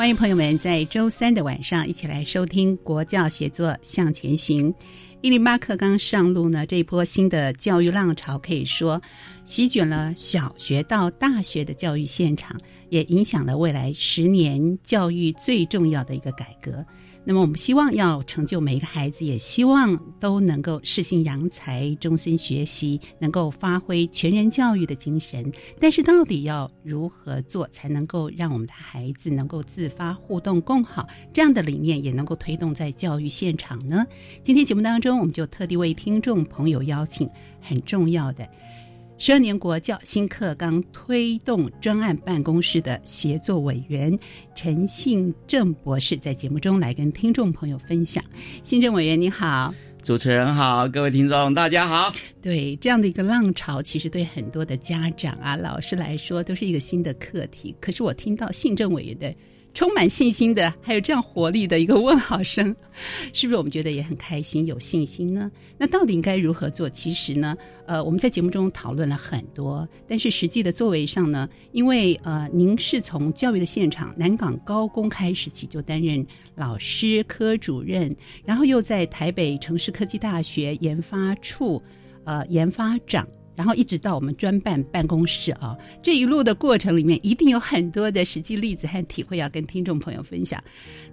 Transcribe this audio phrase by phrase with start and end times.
[0.00, 4.72] 欢迎朋友们在周三的晚上一起来收听《国教写作向前行》。
[5.20, 8.98] 一零八课刚上路呢，这一波新的教育浪潮可以说
[9.44, 16.82] 席卷了小学到大学的教育现场，也影响了未来十年教育最重要的一个改革。
[17.22, 25.52] 那么，我们希望要成就每一个孩子，也希望都能够适性扬才、终身学习，能够发挥全人教育的精神。
[25.78, 31.06] 但是，到底要如何做，才能够让我们的孩子能够自发互动更好？
[31.32, 34.04] 这样的理念也能够推动在教育现场呢？
[34.42, 37.28] 今天节目当中，我们就特地为听众朋友邀请
[37.60, 38.48] 很重要的。
[39.20, 44.18] 十二年国教新课纲推动专案办公室的协作委员
[44.54, 48.24] 陈信正博士在节目中来跟听众朋友分享。
[48.62, 52.10] 信正委员你好，主持人好，各位听众大家好。
[52.40, 57.76] 对这样的一个浪潮，其实对很多的家长啊、老师来说都是一个新的课题。
[57.78, 59.34] 可是我听到信政委员的。
[59.72, 62.74] 充满信心的，还有这样活力的一个问好声，
[63.32, 65.50] 是不是我们觉得也很开心、有信心呢？
[65.78, 66.90] 那到底应该如何做？
[66.90, 78.14] 其实呢，呃，我们在节目中讨论了很多，但是实际的作为上呢，因为呃，您是从教育的现场南港高工开始起就担任老师科主任，
[78.44, 81.80] 然后又在台北城市科技大学研发处
[82.24, 83.26] 呃研发长。
[83.60, 90.64] 然后一直到我们专办办公室啊，这一路的过程里面，一定有很多的实际例子和体会要跟听众朋友分享。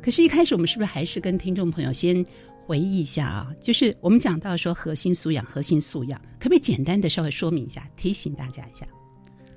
[0.02, 2.26] 可是，一开始我们是不是还是跟听众朋友先
[2.66, 3.52] 回忆一下啊？
[3.60, 8.88] 就是我们讲到说核心素养，核心素养，可不可以简单的稍微说明一下，提醒大家一下？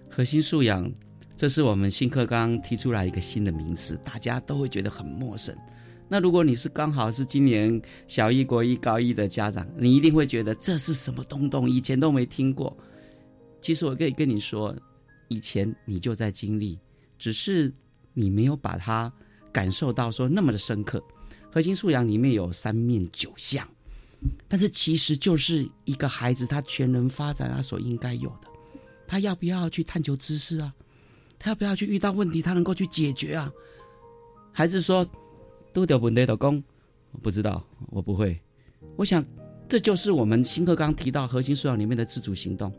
[0.09, 0.91] 核心素养，
[1.37, 5.57] 这是我们新课纲提出来一个新的名词，大家都会觉得很陌生。
[6.13, 12.77] 那如果你是刚好是今年小一、国一、高一的家长，你一定会觉得这是什么东东，以前都没听过。
[13.61, 14.75] 其实我可以跟你说，
[15.29, 16.77] 以前你就在经历，
[17.17, 17.73] 只是
[18.13, 19.13] 你没有把它
[19.53, 21.01] 感受到说那么的深刻。
[21.49, 23.65] 核心素养里面有三面九项，
[24.49, 28.49] 但是其实就是一个孩子他全人发展他所应该有的，
[29.07, 30.75] 他要不要去探求知识啊？
[31.39, 33.49] 他要不要去遇到问题他能够去解决啊？
[34.51, 35.09] 孩子说。
[35.73, 36.63] 都掉问题的工，
[37.23, 38.39] 不知道，我不会。
[38.97, 39.25] 我想，
[39.69, 42.73] 这就是我们新课刚提到核心素养里面的自主行动。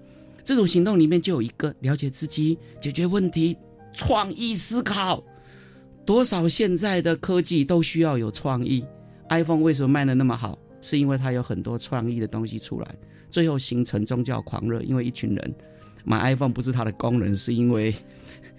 [0.43, 3.57] 自主行动里面就有一个了解自己、解决问题、
[3.93, 5.23] 创意思考。
[6.05, 8.83] 多少现在的科技都需要有创意。
[9.29, 10.57] iPhone 为什么卖的那么好？
[10.81, 12.95] 是因为它有很多创意的东西出来，
[13.29, 14.81] 最后形成宗教狂热。
[14.81, 15.55] 因为一群人
[16.03, 17.95] 买 iPhone 不是它的功能，是因为。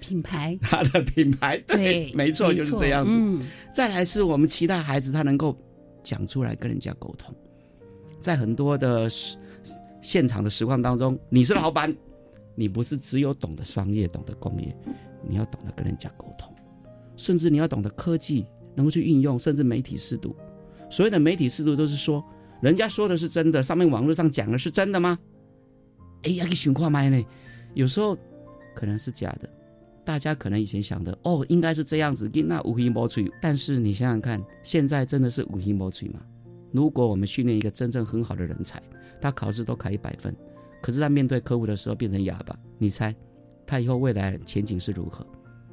[0.03, 3.47] 品牌， 他的品牌，对，没错，就是这样子。
[3.73, 5.57] 再来是我们期待孩子他能够
[6.03, 7.35] 讲出来跟人家沟通，
[8.21, 9.09] 在很多的
[10.03, 11.95] 现场的实况当中，你是老板，
[12.57, 14.77] 你不是只有懂得商业、懂得工业，
[15.27, 16.53] 你要懂得跟人家沟通，
[17.17, 18.45] 甚至你要懂得科技，
[18.75, 20.35] 能够去运用，甚至媒体适度。
[20.91, 22.23] 所谓的媒体适度，都是说
[22.61, 25.19] 人家说的是真的，上面网络上讲的是真的吗？
[26.25, 27.25] 哎呀，给循环麦呢，
[27.75, 28.17] 有时候
[28.75, 29.49] 可能是假的。
[30.05, 33.31] 大家可能以前想的哦，应该是这样子，那无形魔吹。
[33.41, 36.21] 但是你想想看，现在真的是无形魔吹吗？
[36.73, 38.83] 如果我们训练一个真正很好的人才，
[39.21, 40.35] 他考试都考一百分，
[40.81, 43.15] 可是他面对客户的时候变成哑巴，你猜
[43.67, 45.27] 他以后未来前景是如何？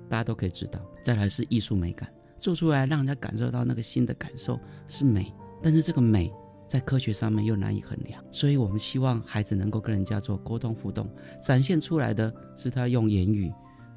[0.10, 0.80] 大家都可以知道。
[1.04, 6.32] 再来是艺术美感，做出来让人家感受到那个新的感受是美，但是这个美
[6.68, 11.10] 在科学上面又难以衡量，所以我们希望孩子能够跟人家做沟通互动，
[11.42, 13.52] 展现出来的是他用言语、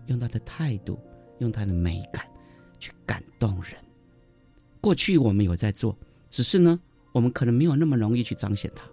[0.06, 0.99] 用他的态度、
[1.38, 2.26] 用他的美感
[2.78, 3.75] 去感动人。
[4.81, 5.96] 过去我们有在做，
[6.28, 6.78] 只是呢，
[7.12, 8.84] 我们可能没有那么容易去彰显它。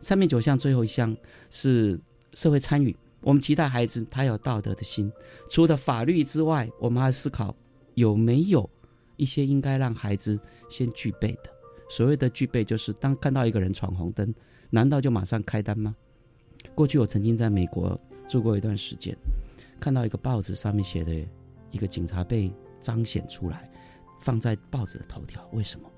[0.00, 1.16] 三面九项最后一项
[1.50, 1.98] 是
[2.34, 5.10] 社会参与，我们期待孩子他有道德的心，
[5.50, 7.54] 除了法律之外，我们还思考
[7.94, 8.68] 有没有
[9.16, 11.50] 一些应该让孩子先具备的。
[11.88, 14.34] 所谓的具备，就是当看到一个人闯红灯，
[14.70, 15.94] 难道就马上开单吗？
[16.74, 17.98] 过去我曾经在美国
[18.28, 19.16] 住过一段时间，
[19.80, 21.12] 看到一个报纸上面写的
[21.70, 23.68] 一个警察被彰显出来，
[24.20, 25.44] 放在报纸的头条。
[25.52, 25.90] 为什么？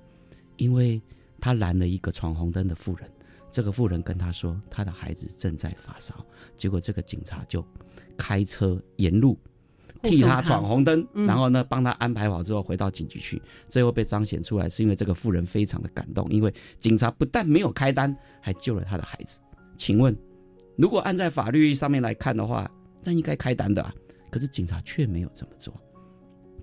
[0.57, 1.01] 因为
[1.39, 3.11] 他拦了一个闯红灯的妇人，
[3.51, 6.25] 这个妇人跟他说他的孩子正在发烧，
[6.55, 7.63] 结果这个警察就
[8.17, 9.37] 开车沿路。
[10.01, 19.39] 替他闯红灯，然后呢，帮他安排好之后回到警局去，最后被彰显出来，是因为这个妇人非常的感动，因为警察不但没有开单，还救了他的孩子。
[19.77, 20.13] 请问，
[20.75, 22.69] 如果按在法律上面来看的话，
[23.03, 23.93] 那应该开单的，啊，
[24.29, 25.73] 可是警察却没有这么做，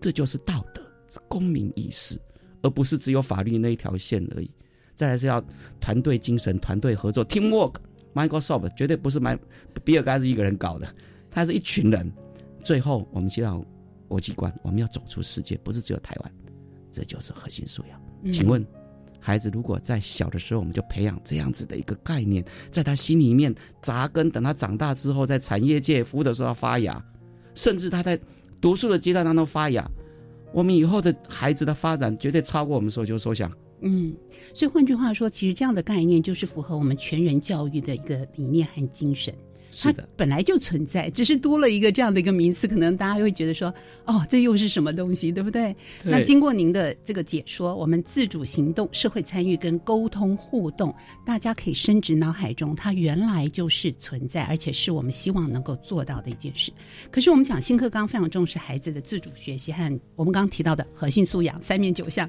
[0.01, 2.21] 这就是道德，是公民意识，
[2.63, 4.51] 而不是只有法律那一条线而已。
[4.95, 5.43] 再来是要
[5.81, 7.75] 团队精神、团队合作 （teamwork）。
[8.13, 9.39] Microsoft 绝对不是买
[9.85, 10.95] 比尔盖茨一个人搞的，
[11.31, 12.13] 他是一群人。
[12.65, 13.65] 最后，我们接到
[14.09, 16.33] 国际观，我们要走出世界，不是只有台湾，
[16.91, 18.33] 这就是核心素养。
[18.33, 18.67] 请问，
[19.21, 27.05] 孩子如果在小的时候我们就培养这样子的一个概念，在他心里面扎根，等他长大之后，在产业界服务的时候发芽，
[27.55, 28.19] 甚至他在
[28.61, 29.87] 读书的阶段当中发芽，
[30.53, 33.53] 我们以后的孩子的发展绝对超过我们所求所想。
[33.83, 34.15] 嗯，
[34.55, 39.35] 所以换句话说，其实这样的概念就是符合我们全人教育的一个理念和精神。
[39.83, 43.73] 它本来就存在，只是多了一个这样的一个名词，可能大家会觉得说，
[44.05, 45.75] 哦，这又是什么东西，对不对？
[46.05, 50.95] 那经过您的这个解说，我们自主行动、社会参与跟沟通互动，
[51.25, 56.73] 大家可以深植脑海中，它原来就是存在，而且是我们希望能够做到的一件事。
[57.11, 62.29] 可是我们讲新课纲非常重视孩子的自主学习和我们刚刚提到的核心素养三面九项，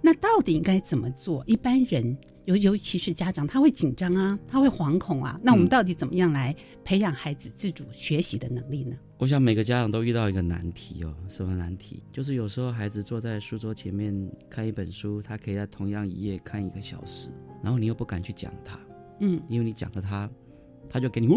[0.00, 1.44] 那到底应该怎么做？
[1.46, 2.16] 一般人。
[2.48, 5.38] 尤尤其是家长，他会紧张啊，他会惶恐啊。
[5.42, 8.96] 那我们到底怎么样来培养孩子自主学习的能力呢？
[9.18, 12.02] 我想每个家长都遇到一个难题哦，什么难题？
[12.10, 14.14] 就是有时候孩子坐在书桌前面
[14.48, 17.28] 看一本书，他可以在同样一页看一个小时，
[17.62, 18.80] 然后你又不敢去讲他，
[19.20, 20.26] 嗯，因为你讲了他，
[20.88, 21.28] 他就给你，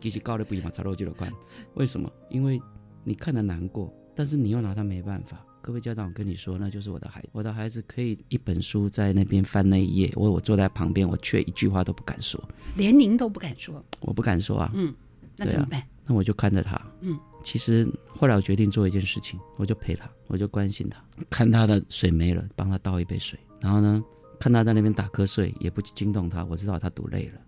[0.00, 1.32] 其实高的不一嘛，差肉就了关。
[1.74, 2.10] 为什么？
[2.30, 2.60] 因为
[3.04, 5.45] 你看的难过，但是你又拿他没办法。
[5.66, 7.28] 各位家长，我跟你说，那就是我的孩子。
[7.32, 12.40] 我的孩子可以一本书在那边翻那一页，我我坐在旁边，我却一句话都不敢说，
[12.76, 14.70] 连您都不敢说，我不敢说啊。
[14.74, 14.94] 嗯，
[15.34, 15.82] 那怎么办？
[16.06, 16.80] 那我就看着他。
[17.00, 23.36] 嗯，其实后来我决定做一件事情，我就陪他，我就关心他，看他的水没了，帮他倒一杯水。
[23.60, 24.00] 然后呢，
[24.38, 27.40] 看他在那边打瞌睡，也不惊动他，我知道他读累了。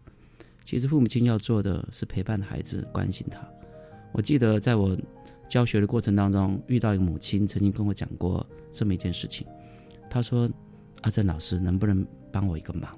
[0.65, 3.49] 其实父母亲要做的是陪伴孩子，关心他。
[4.11, 4.99] 我记得在我。
[5.49, 9.47] 教学的过程当中，遇到一个母亲曾经跟我讲过这么一件事情。
[10.11, 10.49] 她说
[11.03, 12.91] ：“阿珍老师，能不能帮我一个忙？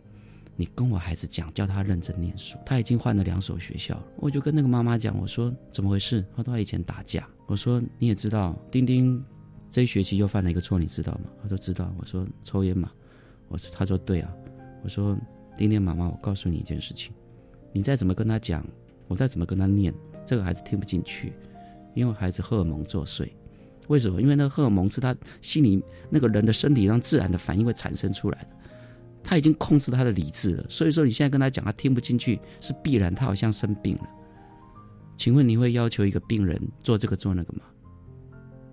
[0.57, 2.59] 你跟我孩子讲，叫他认真念书。
[2.67, 9.25] 他已经换了两所学校。”我就跟那个妈妈讲：“我说怎么回事？”她说：“他以前打架。”我说：“你也知道，丁丁
[9.71, 12.91] 这一学期又犯了一个错，你知道吗？”他说：“知道。”我说：“抽烟嘛。”
[13.49, 14.31] 我说：“他说对啊。”
[14.83, 15.17] 我说
[15.57, 17.13] ：“丁丁妈妈，我告诉你一件事情，
[17.73, 18.67] 你再怎么跟他讲，
[19.09, 19.95] 我再怎么跟他念，
[20.27, 21.33] 这个孩子听不进去。”
[21.95, 23.29] 因为孩子荷尔蒙作祟，
[23.89, 24.21] 为什么？
[24.21, 28.49] 因为那个荷尔蒙是他心里那个人的身体上自然的反应会产生出来的，
[29.23, 30.65] 他已经控制他的理智了。
[30.69, 34.09] 所以说你现在跟他讲，他听不进去是必然，他好像生病了。
[35.17, 37.65] 请问你会要求一个病人做这个做那个吗？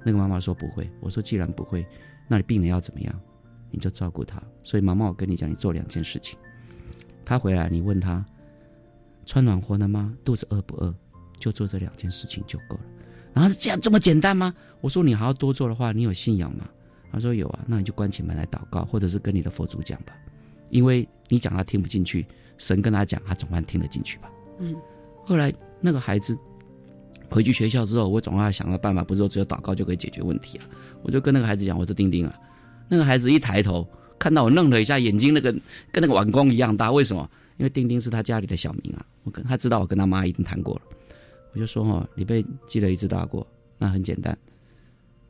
[0.05, 0.89] 那个妈妈说不会。
[1.01, 1.85] 我说既然不会，
[2.27, 3.13] 那你病人要怎么样？
[3.69, 4.41] 你就照顾他。
[4.63, 6.37] 所以妈妈，我跟你讲，你做两件事情。
[7.25, 8.25] 他回来，你问他
[9.25, 10.15] 穿暖和了吗？
[10.23, 10.95] 肚子饿不饿？
[11.37, 12.81] 就做这两件事情就够了。
[13.37, 14.51] 然后这样这么简单吗？
[14.81, 16.67] 我说你还要多做的话，你有信仰吗？
[17.11, 20.13] 他说有啊，那你就关起门来祷告，或者是跟你的佛祖讲吧，
[20.71, 22.25] 因为你讲他听不进去，
[22.57, 24.31] 神跟他讲，他总算听得进去吧。
[24.57, 24.75] 嗯。
[25.23, 26.35] 后来那个孩子
[27.29, 30.65] 回去学校之后，我总要想个办法，不是说只有祷告就可以解决问题啊。
[31.03, 32.33] 我就跟那个孩子讲，我说丁丁啊，
[32.89, 35.51] 那个孩子一抬头看到我愣了一下，眼睛那个
[35.91, 37.29] 跟那个碗光一样大，为什么？
[37.57, 40.81] 因为丁丁是他家里的小名啊，我跟他知道我跟他妈已经谈过了。
[41.57, 43.45] 就说哈，你被记了一次大过，
[43.77, 44.37] 那很简单，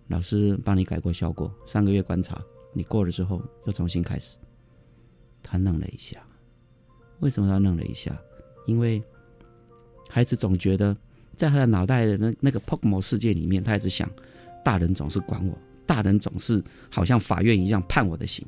[0.07, 2.41] 老师帮你改过效果，三个月观察，
[2.73, 4.37] 你过了之后又重新开始。
[5.41, 6.21] 他愣了一下，
[7.19, 8.19] 为什么他愣了一下？
[8.65, 9.01] 因为
[10.09, 10.95] 孩子总觉得
[11.33, 14.09] 在他的脑袋的那那个 Pokemon 世界里面，他一直想，
[14.63, 18.45] 大人总是管我，大人总是好像法院一样判我的刑。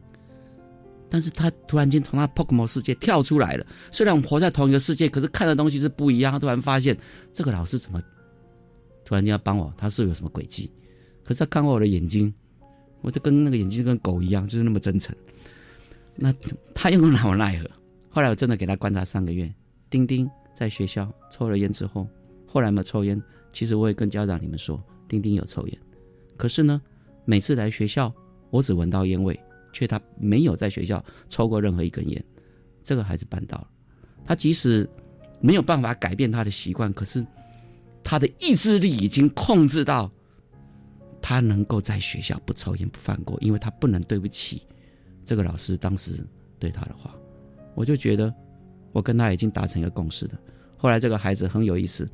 [1.10, 3.66] 但是他突然间从他 Pokemon 世界跳出来了。
[3.92, 6.32] 虽然我们活在同一个世界，可是看的东西是不一样。
[6.32, 6.98] 他突然发现
[7.34, 8.02] 这个老师怎么
[9.04, 9.74] 突然间要帮我？
[9.76, 10.72] 他是有什么诡计？
[11.24, 12.34] 可是他看过我的眼睛，
[13.02, 15.16] 我就跟那个眼睛跟狗一样，就是那么真诚。
[16.16, 16.34] 那
[16.76, 17.70] 他又能拿我奈何？
[18.10, 19.52] 后来我真的给他观察三个月。
[19.90, 22.08] 丁丁在学校抽了烟之后，
[22.46, 23.20] 后来没抽烟。
[23.52, 25.78] 其实我也跟家长你们说，丁丁有抽烟。
[26.38, 26.80] 可是呢，
[27.26, 28.14] 每次来学校，
[28.52, 29.40] 我只闻到烟味。
[29.80, 32.22] 却他没有在学校抽过任何一根烟，
[32.84, 33.70] 这个孩子办到了。
[34.26, 34.86] 他即使
[35.40, 37.26] 没有办法改变他的习惯，可是
[38.04, 40.12] 他的意志力已经控制到
[41.22, 44.62] 他能够在学校不抽烟不放过，因为他不能对不起
[45.24, 46.22] 这个老师当时
[46.60, 47.16] 对他的话。
[47.74, 48.34] 我就觉得
[48.92, 50.38] 我跟他已经达成一个共识了。
[50.76, 52.06] 后来这个孩子很有意思，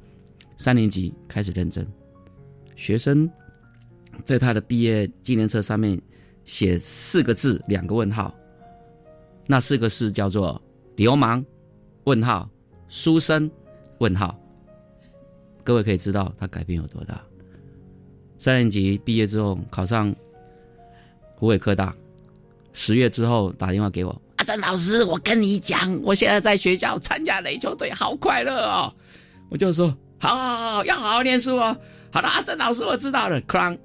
[0.56, 1.84] 三年级开始认真，
[2.76, 3.28] 学生
[4.24, 6.00] 在他的毕业纪念册上面。
[6.46, 8.34] 写四个字，两个问号。
[9.48, 10.60] 那四个字叫做
[10.96, 11.44] “流氓”，
[12.06, 12.50] 问号，
[12.88, 13.50] 书生，
[13.98, 14.40] 问号。
[15.64, 17.22] 各位可以知道他改变有多大。
[18.38, 20.16] 三年级毕业之后考上
[21.36, 21.96] 湖北科大，
[22.74, 28.94] 十月之后打电话给我，阿珍老师，我跟你讲，我现在在学校参加垒球队，好快乐哦。
[29.50, 31.76] 我就说，好好好，要好好念书哦。
[32.12, 33.40] 好的，阿珍老师，我知道了。
[33.42, 33.80] c r n，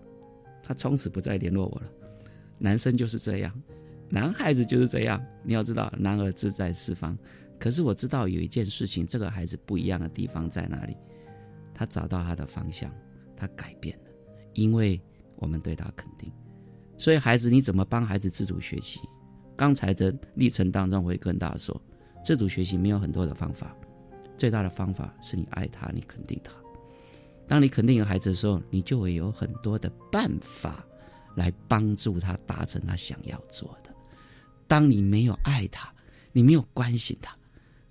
[0.63, 1.87] 他从此不再联络我了。
[2.61, 3.53] 男生就是这样，
[4.09, 5.21] 男孩子就是这样。
[5.43, 7.19] 你要知道，男儿志在四方。
[7.59, 10.97] 可是我知道有一件事情，这个孩子不一样的地方在哪里？
[11.75, 12.93] 他找到他的方向，
[13.35, 14.11] 他改变了，
[14.53, 15.01] 因为
[15.37, 16.31] 我们对他肯定。
[16.99, 19.01] 所以，孩子，你怎么帮孩子自主学习？
[19.57, 21.81] 刚才的历程当中，我会跟大家说，
[22.23, 23.75] 自主学习没有很多的方法，
[24.37, 26.53] 最大的方法是你爱他，你肯定他。
[27.49, 30.85] 当你肯定一个孩子的时候，你就会有很多的办法。
[31.35, 33.95] 来帮助他达成他想要做的。
[34.67, 35.93] 当你没有爱他，
[36.33, 37.37] 你没有关心他，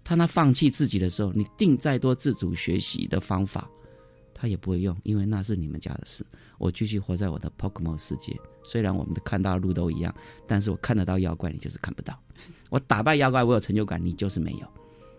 [0.04, 3.70] 当他放弃自己的时候，你定再多自主学习的方法，
[4.34, 6.26] 他也不会用，因为那是你们家的事。
[6.58, 10.14] 我继续活在我的 Pokemon 世界，虽然我们的看到的路都一样，
[10.48, 12.18] 但是我看得到妖怪，你就是看不到。
[12.70, 14.68] 我打败妖怪，我有成就感，你就是没有。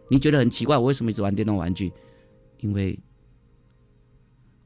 [0.09, 1.93] 你觉得很奇怪，我为什么一直玩电动玩具？
[2.61, 2.99] 因为。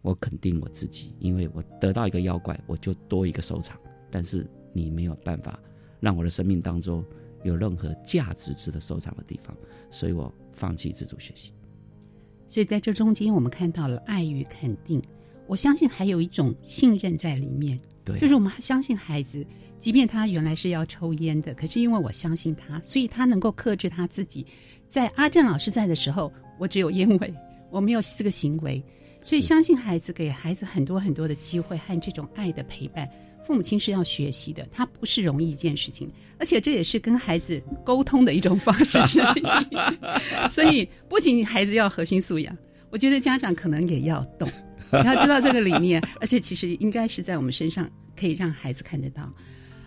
[0.04, 3.74] 我肯定我自己，因为我得到一个妖怪，我就多一个收藏。
[4.10, 5.58] 但是你没有办法
[5.98, 7.02] 让我的生命当中
[7.42, 9.56] 有任何价值值得收藏的地方，
[9.90, 11.52] 所以我放弃自主学习。
[12.46, 15.02] 所以在这中间，我们看到了爱与肯定。
[15.46, 19.44] 我相信还有一种信任在里面，对，就是我们相信孩子，
[19.80, 24.46] 即便他原来是要抽烟的，可是因为我相信他，所以他能够克制他自己。
[24.86, 27.34] 在阿正老师在的时候，我只有烟味，
[27.70, 28.84] 我没有这个行为。
[29.24, 33.08] 所以，相信孩子，给孩子很多很多的机会和这种爱的陪伴。
[33.46, 39.42] 父母亲是要学习的，它不是容易一件事情，而且这也是跟孩子沟通的一种方式之一。
[40.48, 42.56] 所以，不仅孩子要核心素养，
[42.90, 44.48] 我觉得家长可能也要懂，
[44.92, 46.02] 要知道这个理念。
[46.20, 49.30] 而且，其实应该是在我们身上可以让孩子看得到。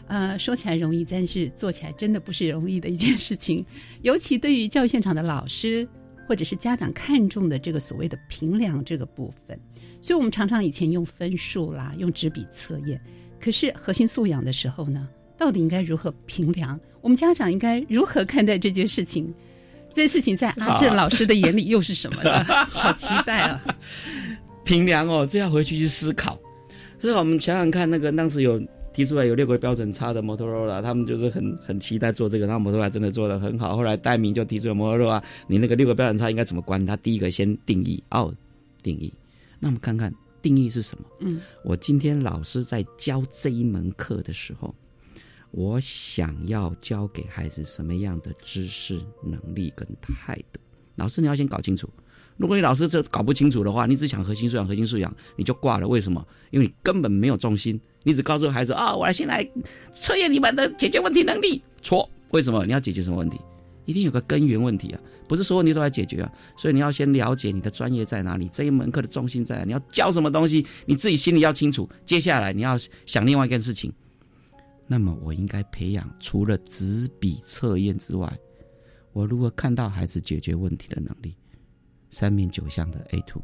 [0.08, 3.66] 呃，说起来容易，但是做起来真的不是容易的一件事情。
[4.02, 5.88] 尤其对于教育现场的老师。
[6.28, 9.58] 或者是家长看重的这个所谓的评量这个部分，
[10.02, 13.00] 所以我们常常以前用分数啦，用纸笔测验。
[13.40, 15.08] 可是核心素养的时候呢，
[15.38, 16.78] 到底应该如何评量？
[17.02, 19.34] 我们家长应该如何看待这件事情？
[19.94, 22.44] 这件事情在阿正老师的眼里又是什么呢？
[22.70, 23.64] 好期待啊！
[24.66, 26.38] 评量哦，这要回去去思考。
[27.00, 28.62] 所以我们想想看，那个当时有。
[28.98, 33.78] 提出来有六个标准差的摩托罗拉，他们就是很很期待做这个，然后摩托罗拉真的做的很好。
[33.78, 36.84] 后来戴明就提出了摩托罗拉，你那个六个标准差应该怎么关？
[36.84, 38.34] 他第一个先定义哦，
[38.82, 39.14] 定义。
[39.60, 40.12] 那我们看看
[40.42, 41.06] 定义是什么？
[41.20, 44.74] 嗯，我今天老师在教这一门课的时候，
[45.52, 50.60] 我想要教给孩子什么样的知识、能力跟态度？
[50.96, 51.88] 老师你要先搞清楚。
[52.38, 55.88] 如果你老师这搞不清楚的话，你只想核心素养，核心素养你就挂了。
[55.88, 56.26] 为什么？
[56.52, 59.48] 因为你根本没有重心，你只告诉孩子啊，我来先来
[59.92, 61.64] 测验你们的解决问题能力。
[61.82, 62.66] 错，为什么？
[62.66, 63.40] 你要解决什么问题？
[63.86, 66.32] 一定有个根源问题啊，不是所有问题都来解决啊。
[66.58, 71.90] 所以你要先了解你的专业在哪里，这一门课的重心在哪，你要教什么东西，你自己心里要清楚。
[72.06, 73.92] 接下来你要想另外一件事情，
[74.86, 78.32] 那么我应该培养除了纸笔测验之外，
[79.14, 81.34] 我如何看到孩子解决问题的能力？
[82.10, 83.42] 三面九项的 A two，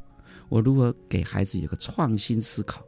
[0.49, 2.81] 我如何给孩子有个创新思考？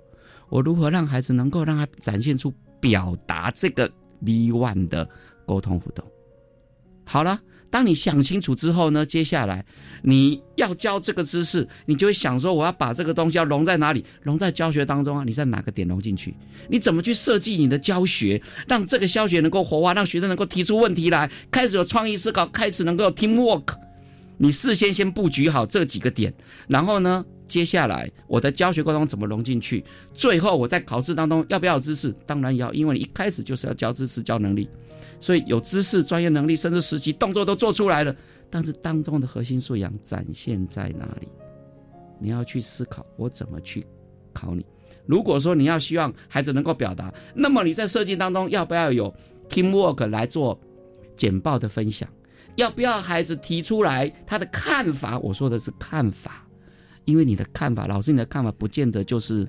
[0.50, 3.92] 我如何让孩子能够让他展现出表达这个
[4.24, 5.08] B one 的
[5.46, 6.06] 沟通互动？
[7.04, 7.40] 好了，
[7.70, 9.64] 当你想清楚之后呢，接下来
[10.02, 14.04] 你要教这个知识，你就会想说，我要把这个东西要融在哪里？
[14.22, 15.24] 融在教学当中啊？
[15.24, 16.36] 你在哪个点融进去？
[16.68, 23.76] 你怎么去设计你的教学，让这个教学能够活化，让学生能够提出问题来，开始有创意思考，开始能够 team work？
[24.38, 26.34] 你事先先布局好这几个点，
[26.68, 29.84] 然后呢，接下来我的教学过程怎么融进去？
[30.14, 32.14] 最后我在考试当中要不要知识？
[32.26, 34.70] 当然要，因为你一开始就是要教知识、教能力，
[35.20, 38.16] 所以有知识、专业能力，甚至实习动作都做出来了。
[38.50, 41.28] 但是当中的核心素养展现在哪里？
[42.20, 43.86] 你要去思考，我怎么去
[44.34, 44.66] 考你？
[45.06, 49.14] 如果说你要希望孩子能够表达，那么你在设计当中要不要有
[49.50, 50.60] team work 来做
[51.16, 52.08] 简报的分享？
[52.56, 55.20] 要不要孩子提出来他的看法？
[55.20, 56.48] 我说的是看法，
[57.04, 59.48] 因为你的看法，老师你的看法不见得就是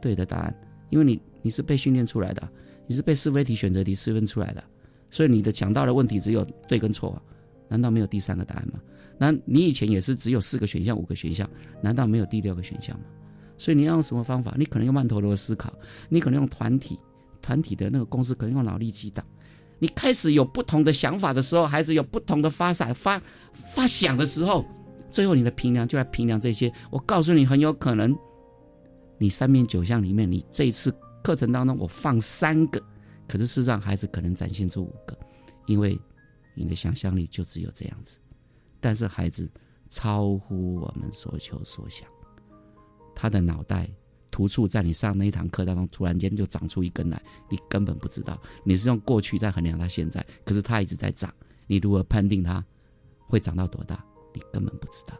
[0.00, 0.54] 对的答案，
[0.90, 2.46] 因为你你是被训练出来的，
[2.86, 4.62] 你是被思维题、选择题区分出来的，
[5.10, 7.20] 所以你的讲到的问题只有对跟错，
[7.68, 8.80] 难道没有第三个答案吗？
[9.16, 11.48] 那你以前也是只有四个选项、五个选项，
[11.80, 13.04] 难道没有第六个选项吗？
[13.56, 14.54] 所以你要用什么方法？
[14.58, 15.72] 你可能用曼陀罗思考，
[16.08, 16.98] 你可能用团体，
[17.40, 19.24] 团体的那个公式可能用脑力激荡。
[19.78, 23.20] 你开始有不同的想法的时候，孩子有不同的发散、发
[23.74, 24.64] 发想的时候，
[25.10, 26.72] 最后你的评量就来评量这些。
[26.90, 28.16] 我告诉你，很有可能，
[29.18, 32.82] 你三面九项里面，你这一次课程当中我放三个，
[33.28, 35.18] 可是事实上孩子可能展现出五个，
[35.66, 35.98] 因为
[36.54, 38.18] 你的想象力就只有这样子。
[38.80, 39.50] 但是孩子
[39.90, 42.08] 超乎我们所求所想，
[43.14, 43.88] 他的脑袋。
[44.34, 48.36] 突触在你上那一堂课当中，突然间就长出一根来，你根本不知道。
[48.64, 51.32] 你是用过去在衡量它现在，可是它一直在长。
[51.68, 52.64] 你如何判定它
[53.28, 54.04] 会长到多大？
[54.34, 55.16] 你根本不知道。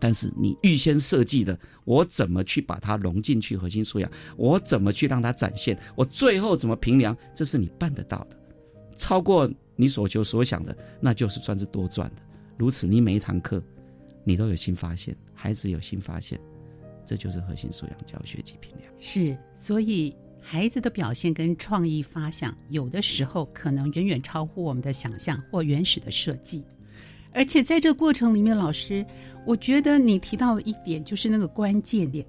[0.00, 4.10] 但是你预先设计的，我怎么去把它融进去核心素养？
[4.38, 5.78] 我怎么去让它展现？
[5.94, 7.14] 我最后怎么评量？
[7.34, 8.36] 这是你办得到的，
[8.96, 12.22] 超过你所求所想的，那就是算是多赚的。
[12.56, 13.62] 如此，你每一堂课，
[14.24, 16.40] 你都有新发现，孩子有新发现。
[17.08, 18.92] 这就是核心素养教学及评量。
[18.98, 26.62] 是，所以孩子的表现跟创意发想，有的时候可能远远超乎我们的想象或原始的设计。
[27.32, 29.04] 而且在这过程里面，老师，
[29.46, 32.26] 我觉得你提到了一点，就是那个关键点。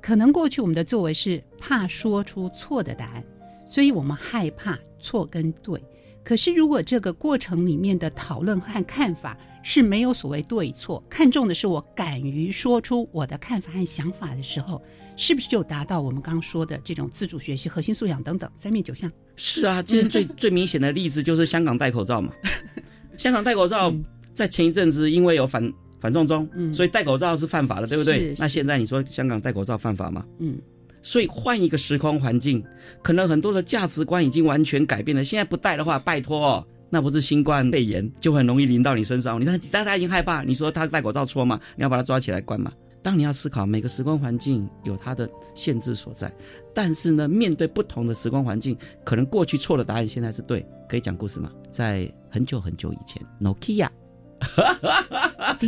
[0.00, 3.24] 可能过去我们的作为是怕说出错的答案，
[3.66, 5.80] 所以我们害怕错跟对。
[6.22, 9.36] 可是如果这个过程里面的讨论和看法，
[9.68, 14.82] 是没有所谓对错，看重的是我敢于说出我的看法和想法的时候，
[15.14, 19.12] 是不是就达到我们刚刚说的这种自主学习、核心素养等等三面九项？
[19.36, 22.32] 是啊，今天最 最明显的例子就是香港戴口罩嘛。
[23.18, 23.94] 香港戴口罩
[24.32, 28.34] 在前一阵子因为有反反送中，所以戴口罩是犯法的，对不对？
[28.38, 30.24] 那现在你说香港戴口罩犯法吗？
[30.38, 30.58] 嗯。
[31.02, 32.64] 所以换一个时空环境，
[33.02, 35.22] 可能很多的价值观已经完全改变了。
[35.22, 36.66] 现在不戴的话，拜托。
[36.90, 39.40] 那不是新冠肺炎就很容易淋到你身上。
[39.40, 40.42] 你看，大家已经害怕。
[40.42, 41.60] 你说他戴口罩错吗？
[41.76, 42.72] 你要把他抓起来关嘛？
[43.00, 46.30] 当你要思考每个时空环境有它的限制所在，
[46.74, 50.66] 但是呢，面对不同的时空环境，可能过去错的答案现在是对。
[50.88, 51.50] 可以讲故事吗？
[51.70, 53.88] 在很久很久以前，Nokia，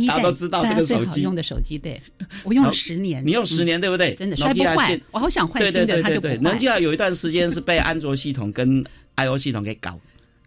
[0.07, 2.01] 大家都知道这个手机用的手机，对
[2.43, 4.13] 我用了十年，你用十年对不对？
[4.15, 6.37] 真的摔不坏，我好想换新的，它就不坏。
[6.37, 8.83] Nokia 有一段时间是被安卓系统跟
[9.15, 9.99] iOS 系统给搞。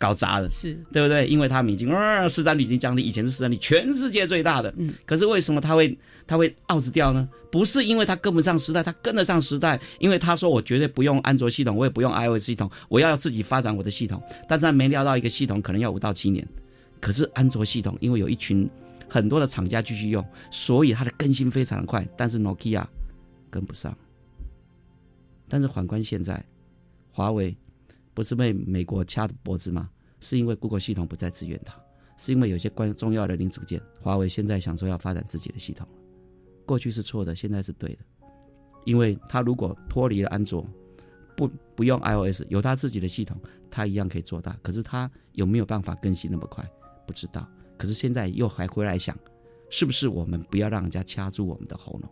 [0.04, 1.26] 搞砸了，是对不对？
[1.26, 4.72] 因为他们已经呃市占率已经降低，以前是市占率全世界最大的。
[4.76, 7.26] 嗯，可是为什么他会他会 out 掉呢？
[7.50, 14.22] 不是因为他跟不上时代，他跟得上时代，因为他说我绝对不用安卓系统，我也不用 iOS 系统，我要自己发展我的系统。
[14.46, 16.46] 但是他没料到一个系统可能要五到七年，
[17.00, 18.68] 可是安卓系统因为有一群
[19.08, 22.06] 很多的厂家继续用，所以它的更新非常的快。
[22.16, 22.84] 但是 Nokia
[23.50, 23.96] 跟不上。
[25.48, 26.44] 但是反观现在，
[27.12, 27.56] 华为
[28.14, 29.88] 不是被美国掐脖子吗？
[30.24, 31.78] 是因为 Google 系统不再支援它，
[32.16, 35.86] 是因为有些关重要的零组件，华为现在想说要发展自己的系统
[36.64, 37.98] 过去是错的，现在是对的，
[38.86, 40.66] 因为它如果脱离了安卓，
[41.36, 43.38] 不不用 iOS，有它自己的系统，
[43.70, 44.58] 它一样可以做大。
[44.62, 46.66] 可是它有没有办法更新那么快？
[47.06, 47.46] 不知道。
[47.76, 49.14] 可是现在又还回来想，
[49.68, 52.10] 是不是我们不要让人家掐住我们的喉咙？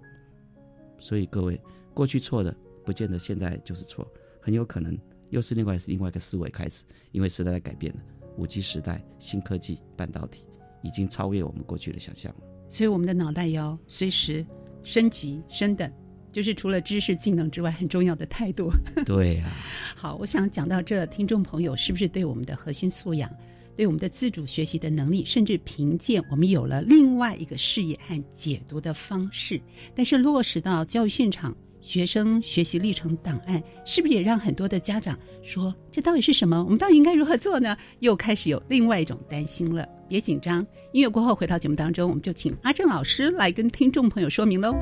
[0.99, 1.59] 所以各位，
[1.95, 4.07] 过去错的，不见得现在就是错，
[4.39, 4.99] 很有可能。
[5.33, 8.01] 又是另外是另外一个思维开始，因为时代在改变了，
[8.37, 10.45] 五 G 时代、新科技、半导体
[10.83, 12.41] 已经超越我们过去的想象了。
[12.69, 14.45] 所以我们的脑袋要随时
[14.83, 15.91] 升级升等，
[16.31, 18.71] 就是除了知识技能之外，很重要的态度。
[19.07, 19.51] 对呀。
[19.97, 23.35] 好，我想讲到这，听众朋友是不是对我们的核心素养、
[23.75, 29.59] 对我们的自主学习的能力，甚至凭借我们有了另外一个视野和解读的方式？
[29.95, 31.57] 但是落实到教育现场。
[31.83, 36.63] 学生学习历程档案，是不是也让很多的家长说这到底是什么？
[36.63, 37.77] 我们到底应该如何做呢？
[37.99, 39.87] 又开始有另外一种担心了。
[40.09, 44.75] 别紧张，音乐过后回到节目当中，我们就请阿正老师来跟听众朋友说明喽。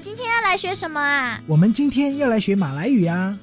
[0.00, 1.38] 们今天要来学什么啊？
[1.46, 3.36] 我们今天要来学马来语啊！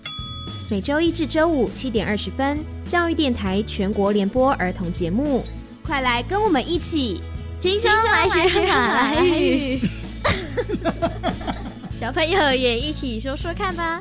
[0.72, 5.46] 每周一至周五七点二十分，教育电台全国联播儿童节目，
[5.84, 7.22] 快来跟我们一起
[7.60, 9.80] 轻松来学马来语。
[12.00, 14.00] 小朋友也一起说说看吧。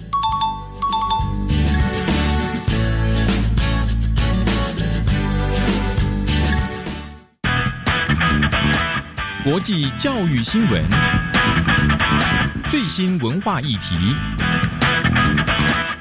[9.45, 10.83] 国际教育新闻，
[12.69, 13.95] 最新文化议题，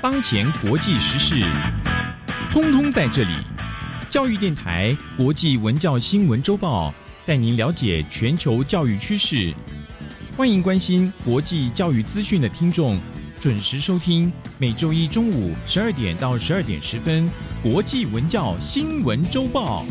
[0.02, 1.36] 当前国际时事，
[2.52, 3.30] 通通在这里。
[4.10, 6.92] 教育电台国际文教新闻周报
[7.24, 9.54] 带您了解全球教育趋势。
[10.36, 13.00] 欢迎关心国际教育资讯的听众，
[13.40, 17.30] 准时收听每周一中午十二点到十二点十分
[17.62, 19.86] 国际文教新闻周报。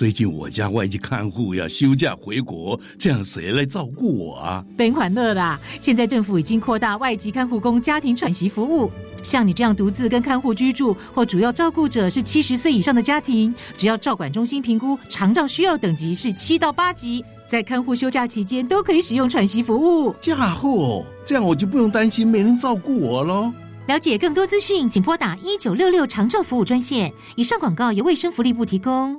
[0.00, 4.64] 哎，最近我家外籍看护要休假回国，这样谁来照顾我啊？
[4.74, 5.60] 甭欢乐啦！
[5.78, 8.90] 现在政府已经扩大外籍看护工家庭喘息服务，
[9.22, 20.14] 像你这样独自跟看护居住，或主要照顾者是七十岁以上的家庭，只要照管中心评估长照需要等级是七到八级，在看护休假期间都可以使用喘息服务。
[20.18, 23.52] 家伙，这样我就不用担心没人照顾我喽。
[23.86, 27.12] 了解更多资讯，请拨打一九六六长照服务专线。
[27.36, 29.18] 以上广告由卫生福利部提供。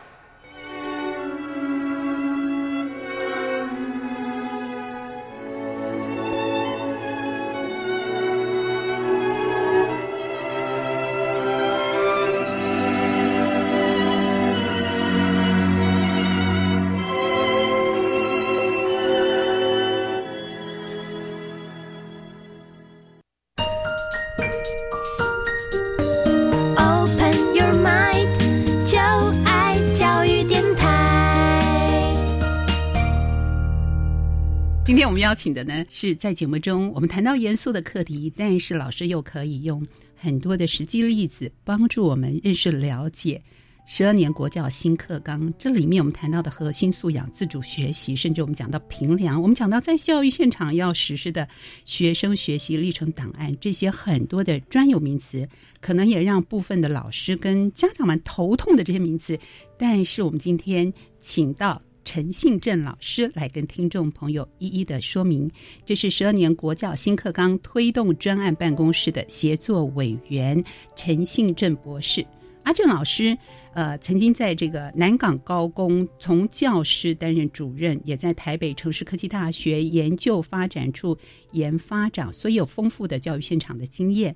[35.11, 43.43] 我们邀请的呢，是在节目中我们谈到严肃的课题，但是老师又可以用很多的实际例子帮助我们认识了解
[43.85, 45.53] 十二年国教新课纲。
[45.59, 51.45] 这里面我们谈到的核心素养、自主学习，甚至我们讲到评量，我们讲到在教育现场要实施的
[51.83, 55.45] 学生学习历程档案，这些很多的专有名词，
[55.81, 59.37] 可能也让部分的老师跟家长们头痛的这些名词。
[59.77, 61.81] 但是我们今天请到。
[62.03, 65.49] 陈信正老师来跟听众朋友一一的说明，
[65.85, 70.63] 这是十二年国教新课纲推动专案办公室的协作委员
[70.95, 72.25] 陈信正博士。
[72.63, 73.35] 阿正老师，
[73.73, 81.17] 呃，曾经在这个南港高工从教师担任主任，也在台北城市科技大学研究发展处
[81.53, 84.35] 研发长，所以有丰富的教育现场的经验。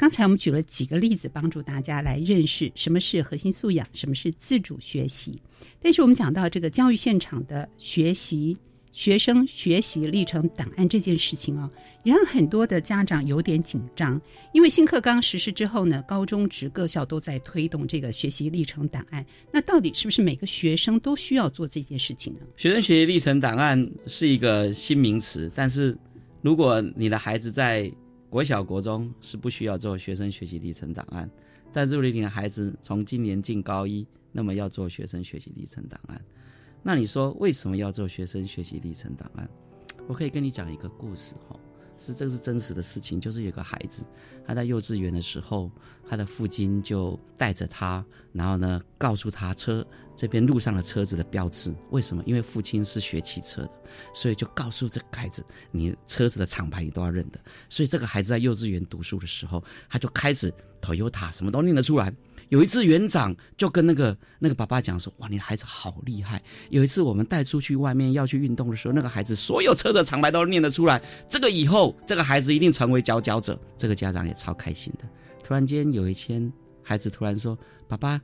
[0.00, 5.38] 刚才我们举了几个例子，帮助大家来认识什么是核心素养，什么是自主学习。
[5.78, 8.56] 但是我们讲到这个教育现场的学习、
[8.92, 11.70] 学生学习历程档案这件事情啊，
[12.02, 14.18] 也让很多的家长有点紧张。
[14.54, 19.22] 因为新课纲实施之后呢，高中职各校都在推动这个学习历程档案。
[19.52, 22.40] 那到底是不是每个学生都需要做这件事情呢？
[22.56, 25.94] 学生学习历程档案是一个新名词，但是
[26.40, 27.92] 如果你的孩子在
[28.30, 31.28] 国小、国中是不需要做学生学习历程档案，
[31.72, 36.24] 但如果你的孩子从今年进高一，那么要做学生学习历程档案。
[36.80, 39.50] 那你说为什么要做学生学习历程档案？
[40.06, 41.58] 我可以跟你讲一个故事哈，
[42.00, 44.02] 是这个是真实的事情，就是有个孩子
[44.46, 45.70] 他在幼稚园的时候，
[46.08, 49.86] 他的父亲就带着他，然后呢告诉他车
[50.16, 52.22] 这边路上的车子的标志，为什么？
[52.26, 53.70] 因为父亲是学汽车的。
[54.14, 57.38] 所以就告诉这个孩子，你车子的厂牌你都要认得。
[57.68, 62.10] 所以这个孩子在幼稚园读书的时候，他就开始 Toyota 什么都念得出来。
[62.50, 66.42] 有一次园长就跟那个那个爸爸讲说：“哇，你的孩子好厉害！
[66.68, 71.00] 有一次我们带出去外面要去运动的时候，那个孩子所有车的长牌都念得出来。
[71.28, 75.08] 这个以后这个孩子一定成为佼佼者。”这个家长也超开心的。
[75.44, 78.20] 突然间有一天，孩子突然说：“爸爸，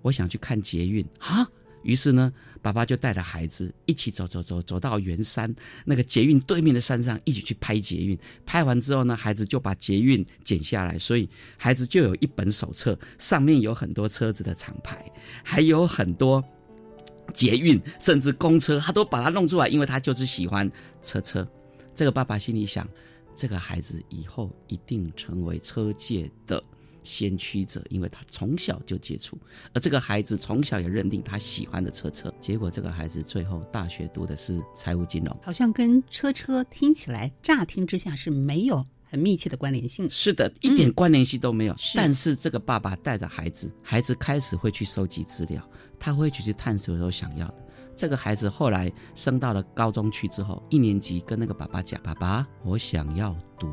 [0.00, 1.46] 我想去看捷运啊！”
[1.86, 8.18] 于是呢，爸爸就带着孩子一起走走走，走到圆山那个捷运对面的山上，一起去拍捷运。
[8.44, 15.10] 拍完之后呢，孩子就把捷运剪下来，所以孩子就有一本手册，上面有很多车子的厂牌，
[15.44, 16.42] 还有很多
[17.32, 20.68] 捷运，甚至公车，他都把它弄出来，因为他就是喜欢
[21.02, 21.46] 车车。
[21.94, 22.86] 这个爸爸心里想，
[23.36, 26.62] 这个孩子以后一定成为车界的。
[27.06, 29.38] 先驱者，因为他从小就接触，
[29.72, 38.84] 而这个孩子从小也认定他喜欢的车车，结果这个孩子最后大学读的是财务金融，好像跟车车听起来乍听之下是没有。
[39.08, 40.10] 很密切的关联性。
[40.10, 41.76] 是的，一点关联性都没有。
[41.94, 45.62] 但是这个爸爸带着孩子，孩子开始会去收集资料，
[45.96, 47.54] 他会去去探索所想要的。
[47.94, 53.72] 这个孩子后来升到了高中去之后，一年级跟那个爸爸讲：“爸爸，我想要读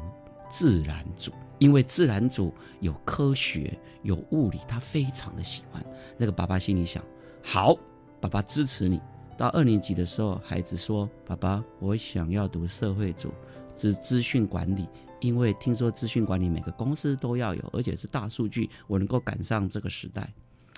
[0.52, 5.84] 自然组，因为自然组有科学、有物理，他非常的喜欢。”
[6.18, 7.04] 那个爸爸心里想
[7.44, 7.78] ：“好，
[8.20, 9.02] 爸爸支持你。”
[9.36, 13.34] 到二年级的时候，孩子说：“爸爸，我想要读社会组，
[13.76, 14.88] 资资讯管理，
[15.20, 20.32] 因为听说资讯管理每个公司都要有，而且是大数据，我能够赶上这个时代。”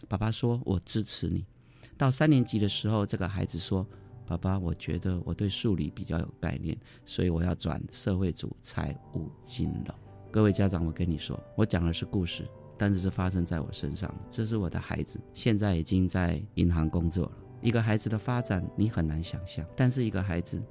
[0.07, 1.45] 爸爸说：“我支持你。”
[1.97, 3.85] 到三年级的时候，这个孩子说
[4.25, 9.95] ：“爸爸，我觉得我对数理比较有概念，所以我要转社会组财务金融。”
[10.35, 12.45] 各位家长，我跟你说，我讲的是故事，
[12.77, 14.13] 但是是发生在我身上。
[14.29, 17.31] 这是我的孩子，现在已经在银行工作了。
[17.61, 20.61] 一个孩子的发展，你很难想象，但是一个孩子。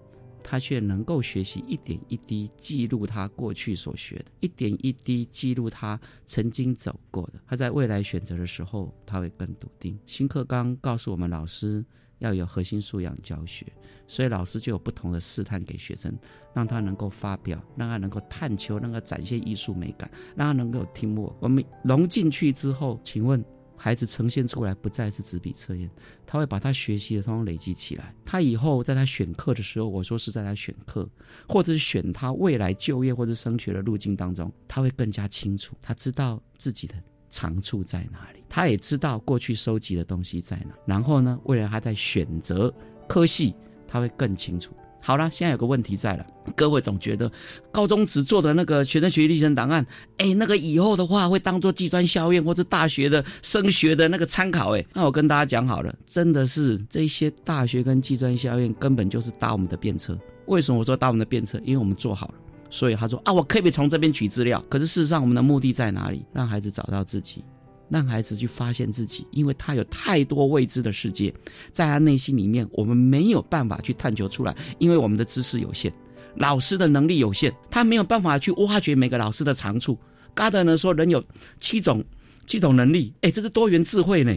[0.43, 7.41] 他却能够学习一点一滴记录他过去所学的，一点一滴记录他曾经走过的。
[7.47, 9.99] 他在未来选择的时候，他会更笃定。
[10.05, 11.83] 新课纲告诉我们，老师
[12.19, 13.67] 要有核心素养教学，
[14.07, 16.17] 所以老师就有不同的试探给学生，
[16.55, 21.35] 让他能够发表，让他能够探求，能够展现艺术美感，让他能够听我。
[21.41, 23.45] 我们融进去之后，请问？
[23.77, 25.91] 孩子呈现出来不再是纸笔测验，
[26.25, 28.15] 他会把他学习的通通累积起来。
[28.25, 31.07] 他以后在他选课的时候，我说是在他选课，
[31.47, 35.77] 或者是选他未来就业或者升学的路径当中，他会更加清楚。
[35.83, 36.95] 他知道自己的
[37.35, 40.73] 长处在哪里，他也知道过去收集的东西在哪。
[40.87, 42.73] 然后呢，未来他在选择
[43.09, 43.53] 科系，
[43.89, 44.73] 他会更清楚。
[45.01, 47.31] 好了，现在有个问题在了，各位总觉得
[47.73, 49.85] 高中只做的那个学生学习历程档案，
[50.19, 60.17] 哎，那个以后的话会当做计算校院或者大学的升学的那个参考，哎，那我跟大家讲好了，真的是这些大学跟计算校院根本就是搭我们的便车。
[60.47, 61.59] 为什么我说搭我们的便车？
[61.65, 62.35] 因为我们做好了，
[62.75, 64.61] 所以他说啊，我可以从这边取资料。
[64.69, 66.27] 可是事实上，我们的目的在哪里？
[66.33, 67.45] 让孩子找到自己。
[67.89, 71.33] 让孩子去发现自己，因为他有太多未知的世界，
[71.73, 75.93] 在他内心里面，我们没有办法去探求出来，因为我们的知识有限，
[76.35, 79.97] 老师的能力有限，他没有办法去挖掘每个老师的长处。
[80.35, 81.23] 嘎德呢说，人有
[81.61, 82.03] 七种
[82.45, 84.37] 七种能力，哎，这是多元智慧呢。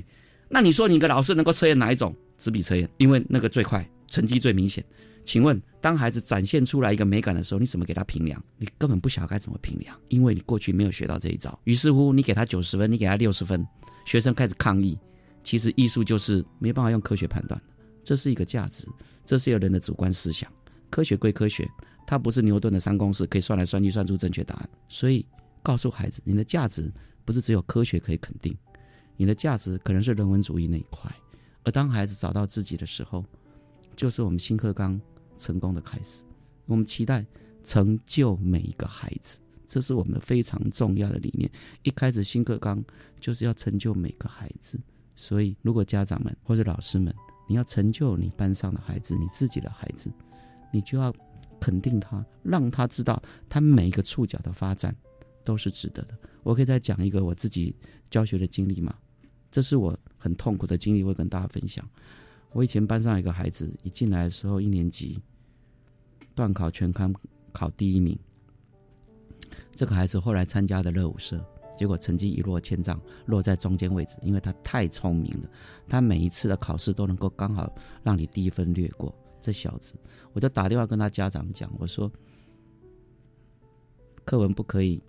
[0.50, 2.16] 那你说，你一个老师能够测验哪一种？
[2.38, 4.84] 纸笔测验，因为那个最快，成绩最明显。
[5.28, 8.42] 请问，当孩子展现出来一个美感的时候，你怎么给他评量？
[8.58, 11.60] 你根本不晓得该怎么评量，因为你过去没有学到这一招。
[11.66, 13.68] 于是乎，你给他九十分，你给他六十分，
[14.06, 14.98] 学生开始抗议。
[15.44, 17.68] 其实艺术就是没办法用科学判断的，
[18.06, 18.88] 这是一个价值，
[19.26, 20.50] 这是一个人的主观思想。
[20.90, 21.70] 科学归科学，
[22.06, 24.70] 它不是牛顿的三公式可以算来算去算出正确答案。
[24.88, 25.26] 所以，
[25.62, 26.90] 告诉孩子，你的价值
[27.26, 28.58] 不是只有科学可以肯定，
[29.18, 31.14] 你的价值可能是人文主义那一块。
[31.66, 33.26] 而当孩子找到自己的时候，
[33.94, 34.98] 就是我们新课纲。
[35.38, 36.24] 成功的开始，
[36.66, 37.26] 我们期待
[37.64, 41.50] 成就每一个孩子，这是我们非常重要的理念。
[41.84, 42.84] 一开始新课纲
[43.20, 44.80] 就是要成就每个孩子，
[45.16, 47.14] 所以如果家长们或者老师们，
[47.48, 50.12] 你要成就你班上的孩子，你自己的孩子，
[50.72, 51.14] 你就要
[51.60, 54.96] 肯定他，让他知道他每一个触角的发展
[55.44, 56.18] 都是值得的。
[56.44, 57.76] 我可以再讲一个我自己
[58.10, 58.96] 教学的经历吗？
[59.50, 61.88] 这是我很痛苦的经历，会跟大家分享。
[62.52, 65.22] 我以前班上一个孩子一进来的时候，一年级，
[66.34, 67.12] 段考全科
[67.52, 68.18] 考第一名。
[69.76, 71.44] 这个孩子后来参加的热舞社，
[71.78, 75.50] 结果成绩一落千丈，落在中间位置，因为他太聪明了，
[75.88, 77.72] 他每一次的考试都能够刚好
[78.04, 79.14] 让你低分略过。
[79.40, 79.94] 这小子，
[80.34, 82.12] 我就打电话跟他家长讲，我说，
[84.26, 85.02] 课文不可以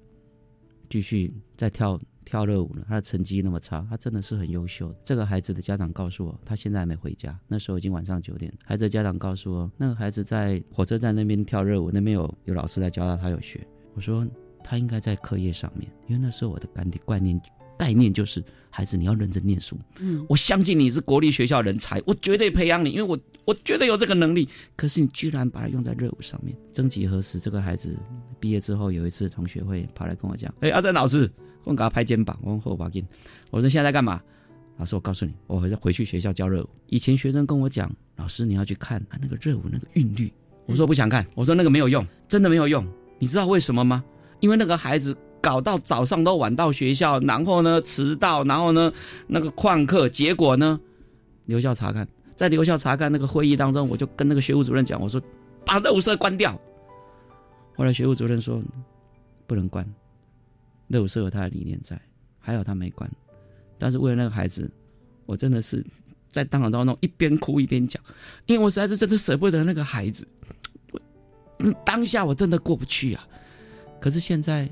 [0.90, 1.98] 继续再跳。
[2.28, 4.94] 跳热舞呢，他的成绩那么差，他真的是很优秀。
[5.02, 7.34] 这个孩子的家长告诉我，他现在还没回家。
[7.48, 8.52] 那时候已经晚上九点。
[8.62, 13.66] 孩子的家长告诉我，那个孩子在火车站那边跳热舞，那边有有老师来教他，他有学。
[13.94, 14.28] 我说
[14.62, 17.40] 他应该在课业上面，因为那时候我的观点观念
[17.78, 19.78] 概念就是，孩子你要认真念书。
[20.00, 24.48] 嗯，我相信你是国立学校人才，我绝对培养你，因为我我绝对有这个能力。
[24.76, 26.54] 可是你居然把它用在热舞上面。
[26.72, 27.96] 曾几何时，这个孩子
[28.40, 31.30] 毕业之后有一次同学会跑来跟我讲，哎，阿珍老师。
[31.64, 33.06] 我给他拍肩膀，我问后把劲。
[33.50, 34.22] 我说现在在干嘛？
[34.78, 36.68] 老师，我告诉你，我回回去学校教热舞。
[36.86, 40.32] 以前学生跟我讲，老师你要去看他那个热舞那个韵律。
[40.64, 42.86] 我说不想看，我说那个没有用，真的没有用。
[43.18, 44.02] 你知道为什么吗？
[44.40, 47.80] 因为那个孩子搞到早上都晚到学校，然后呢？
[47.82, 48.92] 迟到，然后呢？
[49.26, 50.80] 那个旷课，结果呢？
[51.46, 55.22] 留校查看，在留校查看那个会议当中，我就跟那个学务主任讲，我说
[55.64, 56.58] 把热舞社关掉。
[57.76, 58.62] 后来学务主任说
[59.46, 59.86] 不能关。
[60.88, 62.00] 乐舞社有他的理念在，
[62.38, 63.10] 还有他没关，
[63.78, 64.70] 但是为了那个孩子，
[65.26, 65.84] 我真的是
[66.32, 68.02] 在当场当中一边哭一边讲，
[68.46, 70.26] 因为我实在是真的舍不得那个孩子，
[71.84, 73.28] 当下我真的过不去啊。
[74.00, 74.68] 可是现在，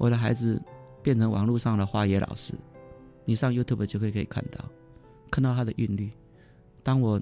[0.00, 0.58] 我的孩子
[1.02, 2.54] 变成网络上的花野老师，
[3.26, 4.64] 你上 YouTube 就可以可以看到，
[5.30, 6.10] 看到他的韵律。
[6.82, 7.20] 当我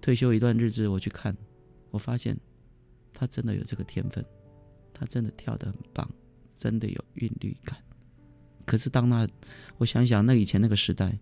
[0.00, 1.36] 退休一段日子，我去看，
[1.90, 2.34] 我发现
[3.12, 4.24] 他真的有这个天分，
[4.94, 6.08] 他真的跳得很棒，
[6.56, 7.78] 真的有韵律感。
[8.64, 9.28] 可是当那，
[9.76, 11.18] 我想想那以前那个时代，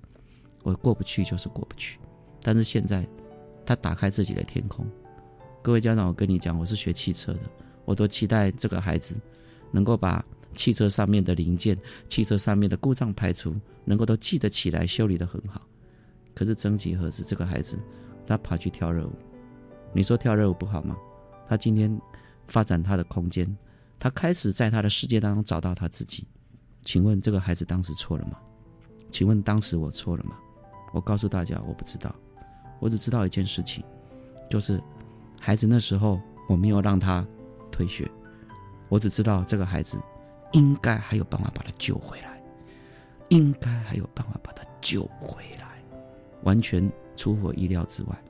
[0.62, 1.98] 我过不去就是过不去。
[2.40, 3.04] 但是现在，
[3.66, 4.86] 他打开自己的天空。
[5.60, 7.40] 各位家长，我跟你讲，我是学汽车的，
[7.84, 9.16] 我都期待这个孩子
[9.74, 11.76] 能够把汽车上面的零件、
[12.08, 13.52] 汽车上面的故障排除，
[13.84, 15.60] 能够都记得起来，修理的很好。
[16.32, 17.76] 可是曾几何时，这个孩子
[18.24, 19.12] 他跑去跳热舞，
[19.92, 20.96] 你说跳热舞不好吗？
[21.48, 22.00] 他今天
[22.46, 23.44] 发展他的空间，
[23.98, 26.24] 他开始在他的世界当中找到他自己。
[26.82, 28.38] 请问这个孩子当时错了吗？
[29.10, 30.36] 请问当时我错了吗？
[30.92, 32.14] 我告诉大家，我不知道。
[32.78, 33.82] 我只知道一件事情，
[34.48, 34.80] 就是
[35.40, 37.26] 孩子那时候我没有让他
[37.72, 38.08] 退学。
[38.88, 39.98] 我只知道这个孩子
[40.52, 42.42] 应该还有办法把他救回来，
[43.28, 45.82] 应该还有办法把他救回来，
[46.42, 48.22] 完全出乎我意料之外。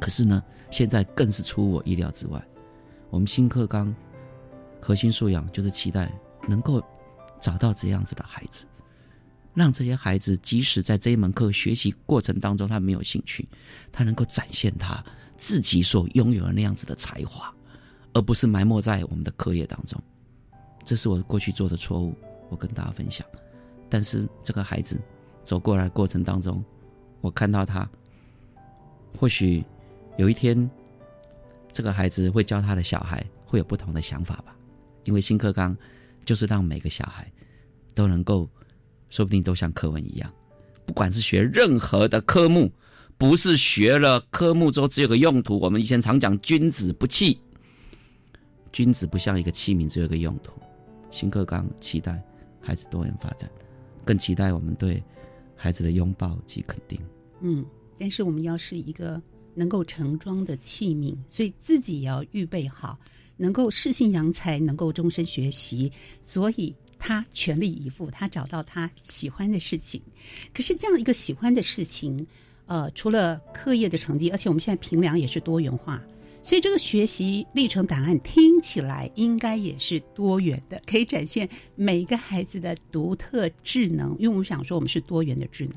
[0.00, 2.42] 可是呢，现在更是出乎我意料之外。
[3.10, 3.94] 我们新课纲
[4.80, 6.10] 核心素养就是期待
[6.48, 6.82] 能够
[7.40, 8.66] 找到这样子的孩子。
[9.52, 13.48] 让这些孩子，即使在这一门课学习过程当中，他没有兴趣，
[13.92, 15.00] 他能够展现他
[15.36, 17.53] 自己所拥有的那样子的才华，
[18.14, 20.00] 而不是埋没在我们的课业当中。
[20.84, 22.14] 这是我过去做的错误，
[22.48, 23.26] 我跟大家分享。
[23.90, 24.98] 但是这个孩子
[25.42, 26.64] 走过来过程当中，
[27.20, 27.86] 我看到他，
[29.18, 29.62] 或许
[30.16, 30.70] 有一天，
[31.70, 34.56] 这个孩子会教他的小孩会有不同的想法吧。
[35.04, 35.76] 因为新课纲
[36.24, 37.30] 就是让每个小孩
[37.94, 38.48] 都能够。
[39.10, 40.32] 说不定都像课文一样，
[40.84, 42.72] 不管是学任何的科目，
[43.16, 45.56] 不是学了科目之后只有个用途。
[45.60, 47.38] 我们以前常讲“君子不器”，
[48.74, 50.52] 君子不像一个器皿，只有一个用途。
[51.12, 52.20] 新课纲期待
[52.60, 53.48] 孩子多元发展，
[54.04, 55.00] 更期待我们对
[55.54, 57.00] 孩子的拥抱及肯定。
[57.40, 57.64] 嗯，
[57.96, 59.22] 但是我们要是一个
[59.54, 62.98] 能够盛装的器皿，所以自己也要预备好，
[63.36, 65.90] 能够适性扬才，能够终身学习。
[66.22, 66.74] 所以。
[67.06, 70.00] 他全力以赴，他找到他喜欢的事情。
[70.54, 72.26] 可是这样一个喜欢的事情，
[72.64, 76.02] 呃，除了课业的成绩，而且我们现在评量也是多元化，
[76.44, 84.10] 所以这个学习历程档案听起来应该也是多元的，可以展现每一个孩子的独特智能。
[84.18, 85.74] 因为我们想说，我们是多元的智能，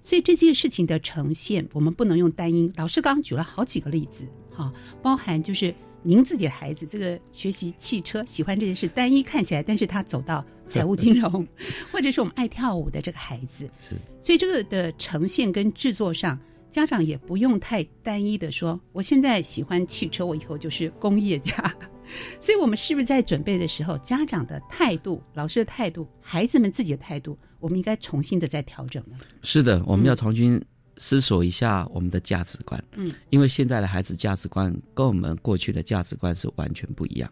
[0.00, 2.72] 所以这件事情的呈现，我们不能用单一。
[2.76, 5.74] 老师刚刚举了好几个例子，哈，包含就是。
[6.06, 11.48] 您自己的孩子这个学习汽车喜欢这件事，单一看起来，但是他走到财务金融，
[11.90, 16.38] 或者是我们爱跳舞的这个孩子，是，所以这个的呈现跟制作上，
[16.74, 21.72] 家长也不用太单一的说，我现在喜欢汽车，我以后就是工业家。
[22.40, 29.16] 所以我们是不是在准备的时候，家长的态度、老师的态度、孩子们自己的态度，我们应该重新的再调整呢？
[29.42, 30.60] 是的，我们要重新。
[30.96, 37.28] 思索一下我们的价值观，嗯，因为现在的孩子价值观跟我们过去的价值观是完全不一样。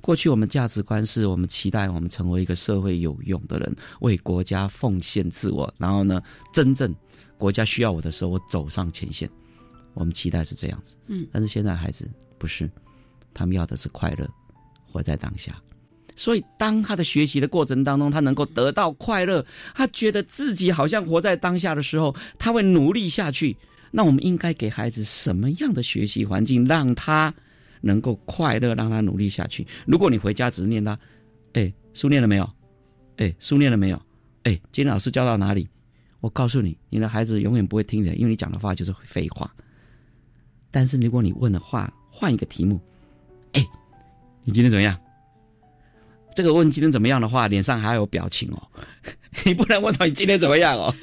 [0.00, 6.22] 过去我们价值观是我们期待我们成为一个社会有用的人，为国家奉献自我，然后呢，
[6.52, 6.94] 真正
[7.36, 9.28] 国家需要我的时候，我走上前线。
[9.94, 12.70] 我们期待是这样子，嗯，但是现在孩子不是，
[13.34, 14.28] 他们要的是快乐，
[14.86, 15.60] 活在当下。
[16.14, 19.44] 所以，当他的学习的过程当中，他能够得到快乐，
[19.74, 23.56] 他觉得自己好像活在当下的时候，他会努力下去。
[23.90, 27.34] 那我们应该给孩子什么样的学习环境，让他
[27.80, 29.66] 能够快乐，让他努力下去？
[29.86, 30.98] 如果你回家只是念他，
[31.52, 32.50] 哎，书念了没有？
[33.16, 34.00] 哎，书念了没有？
[34.44, 35.68] 哎，今天老师教到哪里？
[36.20, 39.52] 我告诉你，你的孩子永远不会听的，因为你讲的话就是废话。
[40.70, 42.80] 但是如果你问的话，换一个题目，
[43.52, 43.64] 哎，
[44.44, 44.98] 你今天怎么样？
[46.34, 48.62] 这个问今天怎么样的话，脸上还有表情哦。
[49.44, 50.94] 你不能问到你今天怎么样哦。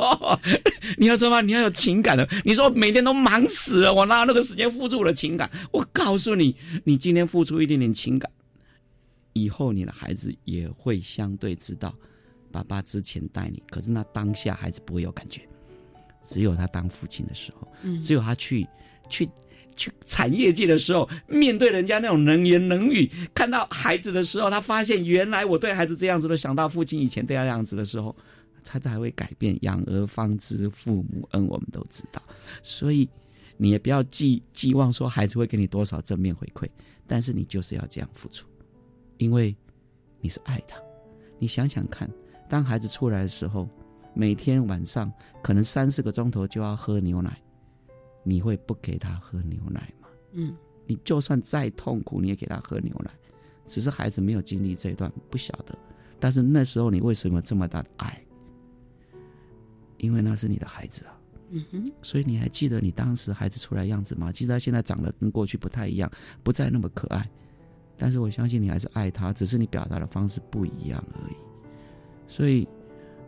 [0.98, 2.28] 你要知道，你要有情感的。
[2.44, 5.50] 你说每天都忙死了，我哪有那个时间付出我的情感？
[5.72, 8.30] 我告诉你，你今天付出一点点情感，
[9.32, 11.94] 以后你的孩子也会相对知道，
[12.52, 15.42] 爸爸之前带你，可是那当下孩子不会有感觉，
[16.22, 17.68] 只有他当父亲的时候，
[18.00, 18.66] 只有他去
[19.08, 19.28] 去。
[19.80, 28.14] 去产业界的时候，面对人家那种能言能语，看到孩子的时候，他发现原来我对孩子这样子的，想到父亲以前对他这样子的时候，
[28.62, 29.56] 他才会改变。
[29.62, 32.22] 养儿方知父母恩，我们都知道。
[32.62, 33.08] 所以
[33.56, 36.68] 你也不要寄寄望说孩子会给你多少正面回馈，
[37.06, 38.46] 但是你就是要这样付出，
[39.16, 39.56] 因为
[40.20, 40.76] 你是爱他。
[41.38, 42.06] 你想想看，
[42.50, 43.66] 当孩子出来的时候，
[44.12, 45.10] 每天晚上
[45.42, 47.40] 可能三四个钟头就要喝牛奶。
[48.22, 50.08] 你会不给他喝牛奶吗？
[50.32, 50.56] 嗯，
[50.86, 53.10] 你就算再痛苦，你也给他喝牛奶。
[53.66, 55.78] 只是孩子没有经历这一段，不晓得。
[56.18, 58.20] 但是那时候你为什么这么大的爱？
[59.98, 61.16] 因为那是你的孩子啊。
[61.50, 64.30] 嗯哼，所以你还记得你当时孩子出来样子吗？
[64.30, 66.10] 其实他现在长得跟过去不太一样，
[66.42, 67.28] 不再那么可爱。
[67.96, 71.34] 但是我相信你还是爱他，只是你表达的方式不一样而已。
[72.26, 72.66] 所以，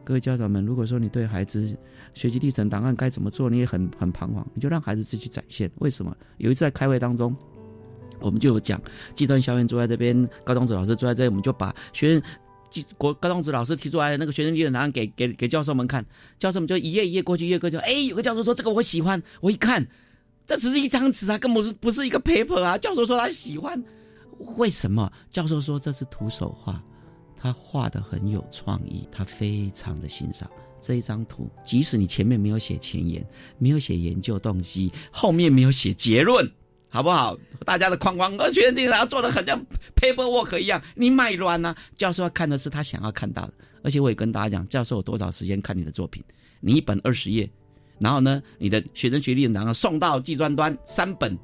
[0.05, 1.76] 各位家长们，如果说你对孩子
[2.12, 5.70] 学习历程档案该怎么做，你也很很彷徨，你就让孩子自己展现。
[5.76, 6.16] 为什么？
[6.38, 7.36] 有一次在开会当中，
[8.20, 8.80] 我们就有讲，
[9.14, 12.22] 计算校园坐在这边，高中子老师坐在这，我们就把学生。
[12.96, 16.03] 国高中子老师提出来的那个学生历程档案给给给教授们看，
[16.38, 17.76] 教授们就一页一页过去，一页过去。
[17.76, 19.86] 哎，有个教授说这个我喜欢，我一看，
[20.46, 22.78] 这只是一张纸啊，根本是不是一个 paper 啊。
[22.78, 23.84] 教授说他喜欢，
[24.57, 25.12] 为什么？
[25.30, 26.82] 教授说这是徒手画，
[27.43, 30.49] 他画的很有创意，他非常的欣赏
[30.80, 31.51] 这一张图。
[31.64, 33.26] 即使你前面没有写前言，
[33.59, 36.49] 没有写研究动机，后面没有写结论。
[36.88, 37.34] 好不好？
[37.64, 39.59] 大家的框框，我觉得这个要做的很像
[39.97, 41.74] paperwork 一样，你卖乱呢？
[41.95, 43.55] 教授要看的是他想要看到的。
[43.82, 46.22] 而且我也跟大家讲，教授有多少时间看你的作品？
[46.61, 47.51] 你一本二十页，
[47.99, 51.36] 然后呢，你的学生学历然后送到计专端三本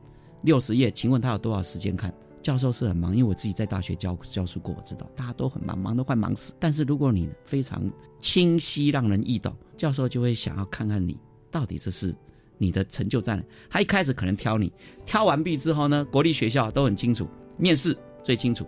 [0.42, 2.12] 六十页，请问他有多少时间看？
[2.42, 6.54] 教授是很忙，因为我自己在大学教教书过，我知道大家都很忙，忙都快忙死。
[6.58, 7.82] 但是如果你非常
[8.18, 11.16] 清晰，让人易懂，教授就会想要看看你
[11.50, 12.14] 到底这是。
[12.60, 13.44] 你的成就在哪？
[13.70, 14.72] 他一开始可能挑你，
[15.06, 18.66] 挑完毕之后呢，国立学校都很清楚，面试最清楚，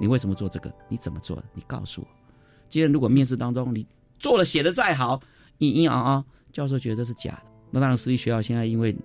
[0.00, 0.72] 你为什么做这个？
[0.88, 1.44] 你怎么做的？
[1.52, 2.06] 你告诉我。
[2.68, 3.84] 既然如果面试当中你
[4.20, 5.20] 做了写的再好，
[5.58, 7.42] 嘤嘤啊啊，教授觉得这是假的。
[7.72, 8.96] 那当然，私立学校现在因为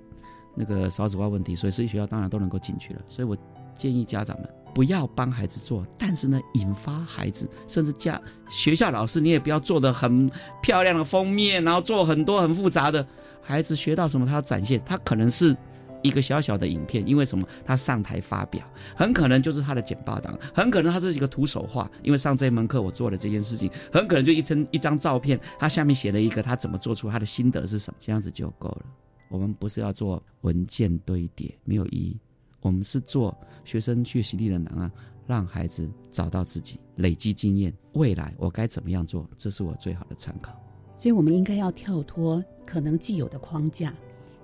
[0.53, 3.01] 那个少子化问题，所以私立学校当然都能够进去了。
[3.09, 3.35] 所以我
[3.79, 10.29] 建议家长们不要帮孩子做，但是呢，引发孩子，甚至家学校老师你也不要做的很
[10.61, 13.05] 漂亮的封面，然后做很多很复杂的。
[13.41, 15.57] 孩子学到什么，他要展现，他可能是
[16.03, 17.47] 一个小小的影片，因为什么？
[17.65, 18.63] 他上台发表，
[18.95, 28.85] 很可能就是他的简报档，很可能他是一个徒手画，因为上这门课我做了这件事情，很可能就一张一张照片，他下面写了一个他怎么做出他的心得是什么，这样子就够了。
[29.29, 32.19] 我们不是要做文件堆叠，没有意义。
[32.61, 34.91] 我们是做学生学习力的档案，
[35.25, 40.51] 让孩子找到自己，累积经验，未来我该怎么样做，这是我最好的参考。
[40.95, 43.93] 所以，我们应该要跳脱可能既有的框架，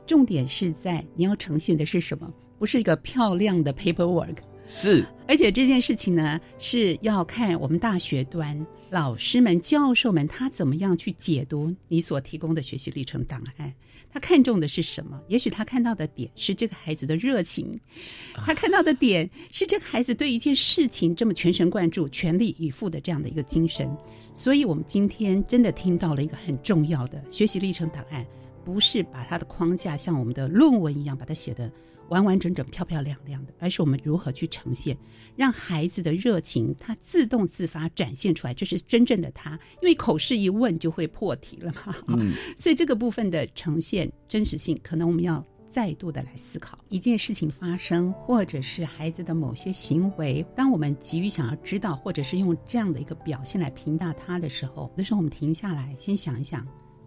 [0.08, 4.38] 重点是在你要呈现的是什么，不是一个漂亮的 paperwork。
[4.68, 13.72] 是，而且这件事情呢，是要看我们大学端老师们、教授们他怎么样去解读你所提供的学习历程档案。
[14.16, 15.20] 他看重的是什么？
[15.28, 17.78] 也许他看到的点是这个孩子的热情，
[18.34, 23.94] 他看到的点是这个孩子对一件事情这么全神贯注、全力以赴的这样的一个精神。
[24.34, 28.26] 所以，我们今天真的听到了一个很重要的学习历程档案，
[28.64, 31.70] 不是把它的框架像我们的论文一样把它写的
[32.10, 34.98] 完完整整、漂漂亮亮的，而是我们如何去呈现，
[35.36, 39.60] 让孩子的热情他自动自发展现出来，这是真正的他。
[39.82, 56.66] 因为口试一问就会破题了嘛，嗯， 所以这个部分的呈现真实性，可能我们要再度的来思考一件事情发生，或者是孩子的某些行为，当我们急于想要知道，或者是用这样的一个表现来评价他的时候，有的时候我们停下来，先想一想。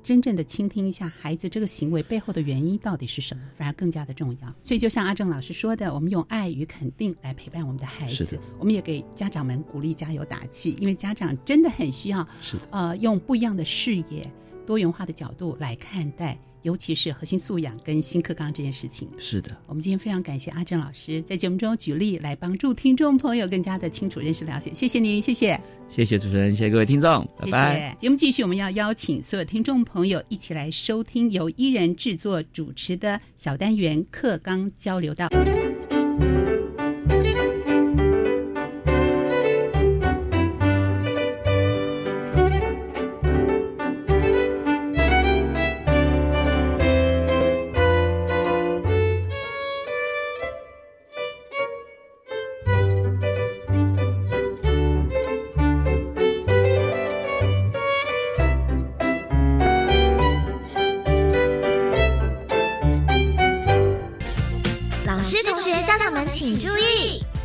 [0.09, 4.49] 真正的倾听一下孩子这个行为背后的原因到底是什么，反而更加的重要。
[4.63, 12.27] 所以，就像阿正老师说的，我们用爱与肯定来陪伴我们的孩子，我们也给家长们鼓励、加油打气，因为家长真的很需要，
[12.71, 14.27] 呃，用不一样的视野、
[14.67, 16.39] 多元化的角度来看待。
[16.63, 27.97] 尤其是核心素养跟新课纲这件事情，是的，我们今天非常感谢阿正老师在节目中举例来帮助听众朋友更加的清楚认识了解，谢谢您，谢谢，谢谢主持人，谢谢各位听众，拜拜。
[27.99, 35.29] 节目继续，我们要邀请所有听众朋友一起来收听由伊人制作主持的小单元课纲交流道。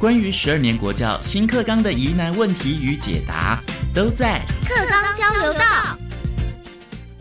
[0.03, 3.63] 关于十二年国教新课纲的疑难问题与解答，
[3.95, 5.61] 都在课纲交流道。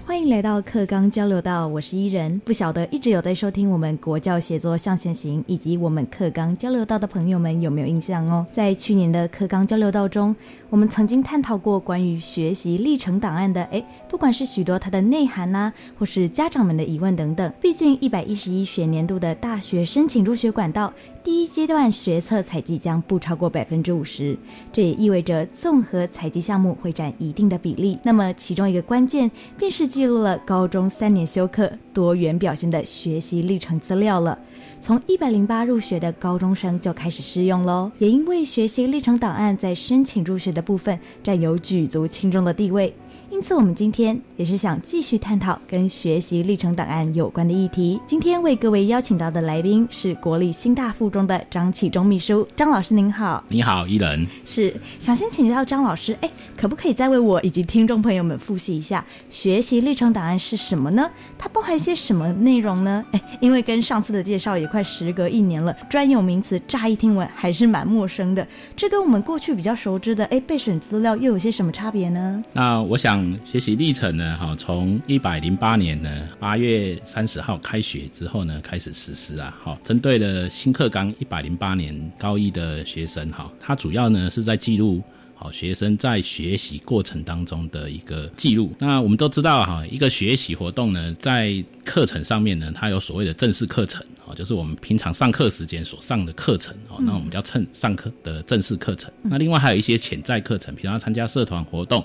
[0.05, 2.39] 欢迎来到课纲交流道，我是伊人。
[2.45, 8.45] 不晓得一直有在收听我们国教写作向前行以及我们课纲交流道的朋友们有没有印象哦？
[8.53, 10.35] 在去年的课纲交流道中，
[10.68, 17.51] 我们曾经探讨过关于学习历程档案的，诶，不管是许多它的内涵呐，或是家长们的疑问等等。
[17.61, 20.93] 毕竟一百一十一学年度的大学申请入学管道
[21.25, 24.37] 第一阶段学测采集将不超过百分之五十，
[24.73, 27.97] 这也意味着综合采集项目会占一定的比例。
[28.03, 34.37] 那么其中一个关键便是记录了高中三年修课多元表现的学习历程资料了。
[34.81, 42.93] 从一百零八入学的高中生就开始适用喽，也因为学习历程档案在申请入学的部分占有举足轻重的地位。
[43.33, 47.99] 因此，我们今天也是想继续探讨跟学习历程档案有关的议题。
[48.07, 53.43] 今天为各位邀请到的来宾是国立新大附中的张启忠秘书，张老师您好。
[53.49, 54.26] 你好，伊人。
[54.45, 61.11] 是想先请教张老师，哎，可不可以再为我以及听众朋友们复习一下学习历程档案是什么呢？
[61.39, 63.03] 它包含一些什么内容呢？
[63.12, 68.47] 哎，因为跟上次的介绍也快时隔一年了，专有名词乍一听闻还是蛮陌生的。
[68.76, 72.43] 这跟我们过去比较熟知的哎备审资料又有些什么差别呢？
[72.53, 73.22] 那我想。
[73.45, 74.37] 学习历程呢？
[74.37, 79.57] 哈，从一百零八年呢八月三十号开学之后呢，开始实施啊。
[79.62, 85.03] 好，针对了新课纲一百零八年高一的学生，哈，它主要呢是在记录
[85.35, 88.73] 好学生在学习过程当中的一个记录。
[88.79, 99.12] 那我们都知道哈，一个学习活动呢，在课程上面呢，它有所谓的正式课程，哦，就是我们平常上课时间所上的课程，哦，那我们叫称上课的正式课程。
[99.23, 102.05] 那另外还有一些潜在课程，比方参加社团活动。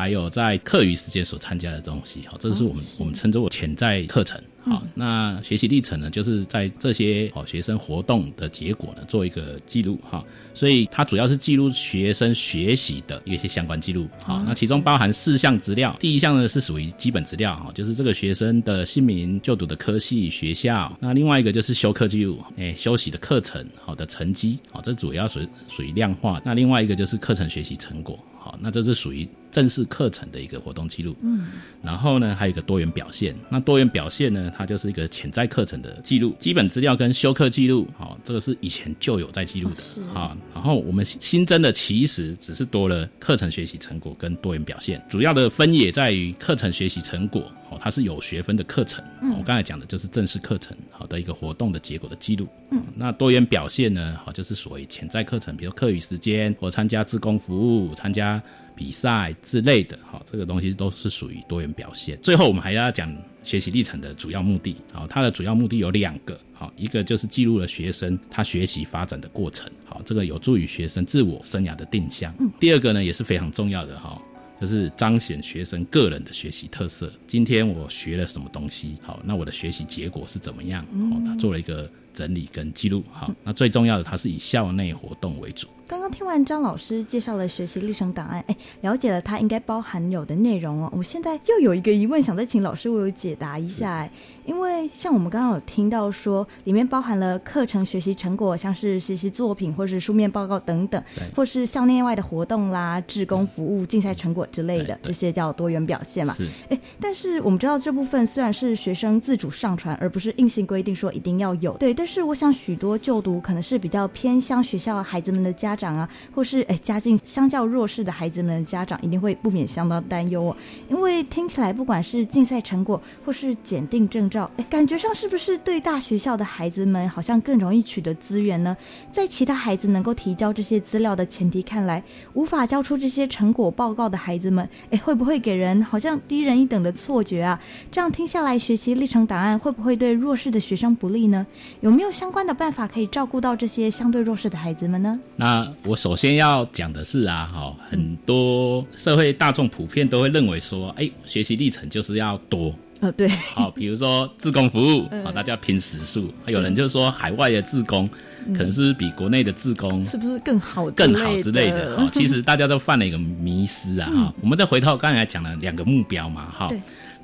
[0.00, 4.40] 还有在课余时间所参加的东西，好，这是我们我们称之为潜在课程。
[4.62, 10.24] 好，那学习历程呢，就是在这些好学生活动的结果呢，做一个记录哈。
[10.54, 14.08] 所以它主要是记录学生学习的一些相关记录。
[14.22, 15.94] 好，那其中包含四项资料。
[16.00, 20.90] 第一项呢是属于基本资料哈，就是这个学生的姓名、就读的科系、学校。
[20.98, 26.40] 那另外一个就是修课记录，哎，休息的课程好的成绩，好，这主要属属于量化。
[26.42, 28.18] 那另外一个就是课程学习成果。
[28.42, 31.14] 好，那这是属于正式课程的一个活动记录。
[31.20, 31.48] 嗯，
[31.82, 33.36] 然后呢，还有一个多元表现。
[33.50, 36.34] 那多元表现呢，它就是一个潜在课程的记录。
[36.40, 39.82] 基本资料跟修课记录，好，这个是以前就有在记录的。
[39.82, 45.04] 是哦，然后我们新增的其实只是多了课程学习成果跟多元表现。
[45.10, 49.02] 主要的分野在于课程学习成果，哦，它是有学分的课程。
[49.22, 52.46] 嗯，我刚才讲的就是正式课程好的一个活动的结果的记录。
[52.70, 58.42] 嗯，那多元表现呢，好，就是所谓潜在课程，比如课余时间或参加自工服务、参加。
[58.76, 62.18] 比赛之类的，好，这个东西都是属于多元表现。
[62.22, 72.34] 最后，我们还要讲学习历程的主要目的，好，它的主要目的有两个，好，一个就是记录了学生他学习发展的过程，好，这个有助于学生自我生涯的定向。
[72.40, 74.18] 嗯第二个呢，也是非常重要的，哈，
[74.60, 77.10] 就是彰显学生个人的学习特色。
[77.26, 80.84] 今天我学了什么东西，好，那我的学习结果是怎么样？
[80.92, 85.66] 哦，他做了一个整理跟记录，好，那最重要的，它是以校内活动为主。
[85.90, 90.92] 刚刚听完张老师介绍了学习历程档案，哎，了解了它应该包含有的内容哦。
[90.96, 93.90] 我现在又有一个疑问，想再请老师为我解答一下。
[93.90, 94.10] 哎，
[94.46, 101.02] 因为像我们刚刚有听到说，里面包含了课程学习成果，像是学习作品或是书面报告等等，
[101.34, 106.36] 或是校内外的活动啦、志工服务、竞赛成果之类的，这些叫多元表现嘛。
[106.68, 111.72] 哎，但是我们知道这部分虽然是学生自主上传，而不是硬性规定说一定要有。
[111.78, 115.76] 对，但是我想许多就读可能是比较偏向学校孩子们的家。
[115.80, 120.56] 长啊，或是哎，家境相较弱势的孩子们，家长一定会不免相当担忧哦。
[120.90, 128.76] 因为听起来，不管是竞赛成果或是检定证照，哎，感觉上是不是对大学校的孩子们好像更容易取得资源呢？
[129.10, 132.02] 在其他孩子能够提交这些资料的前提看来，
[132.34, 137.58] 无法交出这些成果报告的孩子们，哎，会不会给人好像低人一等的错觉啊？
[137.90, 141.46] 这样听下来，学习历程档案会不会对弱势的学生不利呢？
[141.80, 145.18] 有没有相关的办法可以照顾到这些相对弱势的孩子们呢？
[145.36, 158.08] 那我首先要讲的是啊，哈，很多社会大众普遍都会认为说，哎，学习历程就是要多，呃，对，好，比如说自工服务， 好，大家拼时数，有人就说海外的自工
[158.54, 166.70] 可能是比国内的自工是不是更好更好之类的， 哈，其实大家都犯了一个迷失啊，哈，我们再回到刚才讲的两个目标嘛，哈。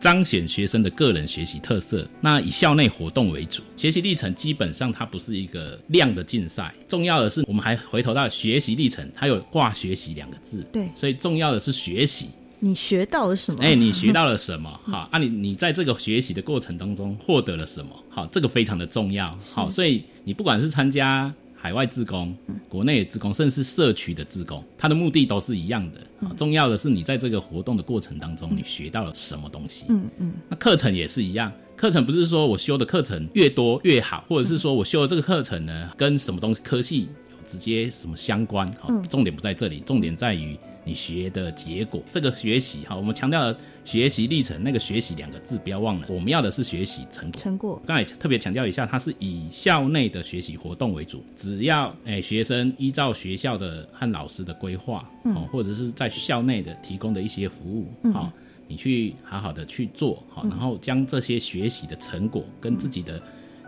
[0.07, 3.61] 彰显学生的个人学习特色，那以校内活动为主。
[3.77, 10.65] 学习历程基本上它不是一个量的竞赛，重要的是我们还回头到学习历程，它有挂学习两个字。
[10.73, 12.29] 对，所以重要的是学习。
[12.61, 13.65] 你学到了什么？
[13.65, 14.71] 哎，你学到了什么？
[14.87, 17.91] 好，啊，你你在这个学习的过程当中获得了什么？
[18.09, 19.37] 好，这个非常的重要。
[19.53, 21.35] 好，所以你不管是参加。
[21.57, 22.37] 海外自工、
[22.69, 26.01] 国内的自工，甚至是社区的自工，它的目的都是一样的。
[26.37, 29.87] 重要的是你在这个活动的过程当中，你学到了什么东西。
[29.89, 30.33] 嗯嗯。
[30.49, 42.03] 那课程也是一样，课程不是说我修的课程越多越好，或者是说我修的这个课程呢，跟什么东西科系有直接什么相关，好，嗯重点不在这里，重点在于你学的结果。
[42.09, 43.57] 这个学习，好，我们强调了
[43.87, 47.41] 学习历程，那个学习两个字不要忘了，我们要的是学习成果。
[47.41, 47.81] 成果。
[47.87, 55.33] 刚才特别强调一下，它是以校内的学习活动为主，只要诶、学生依照学校的和老师的规划，嗯。
[55.37, 58.13] 哦，或者是在校内的提供的一些服务，嗯。
[58.13, 58.33] 好、
[58.67, 60.51] 你去好好的去做，好、嗯。
[60.51, 63.23] 然后将这些学习的成果跟自己的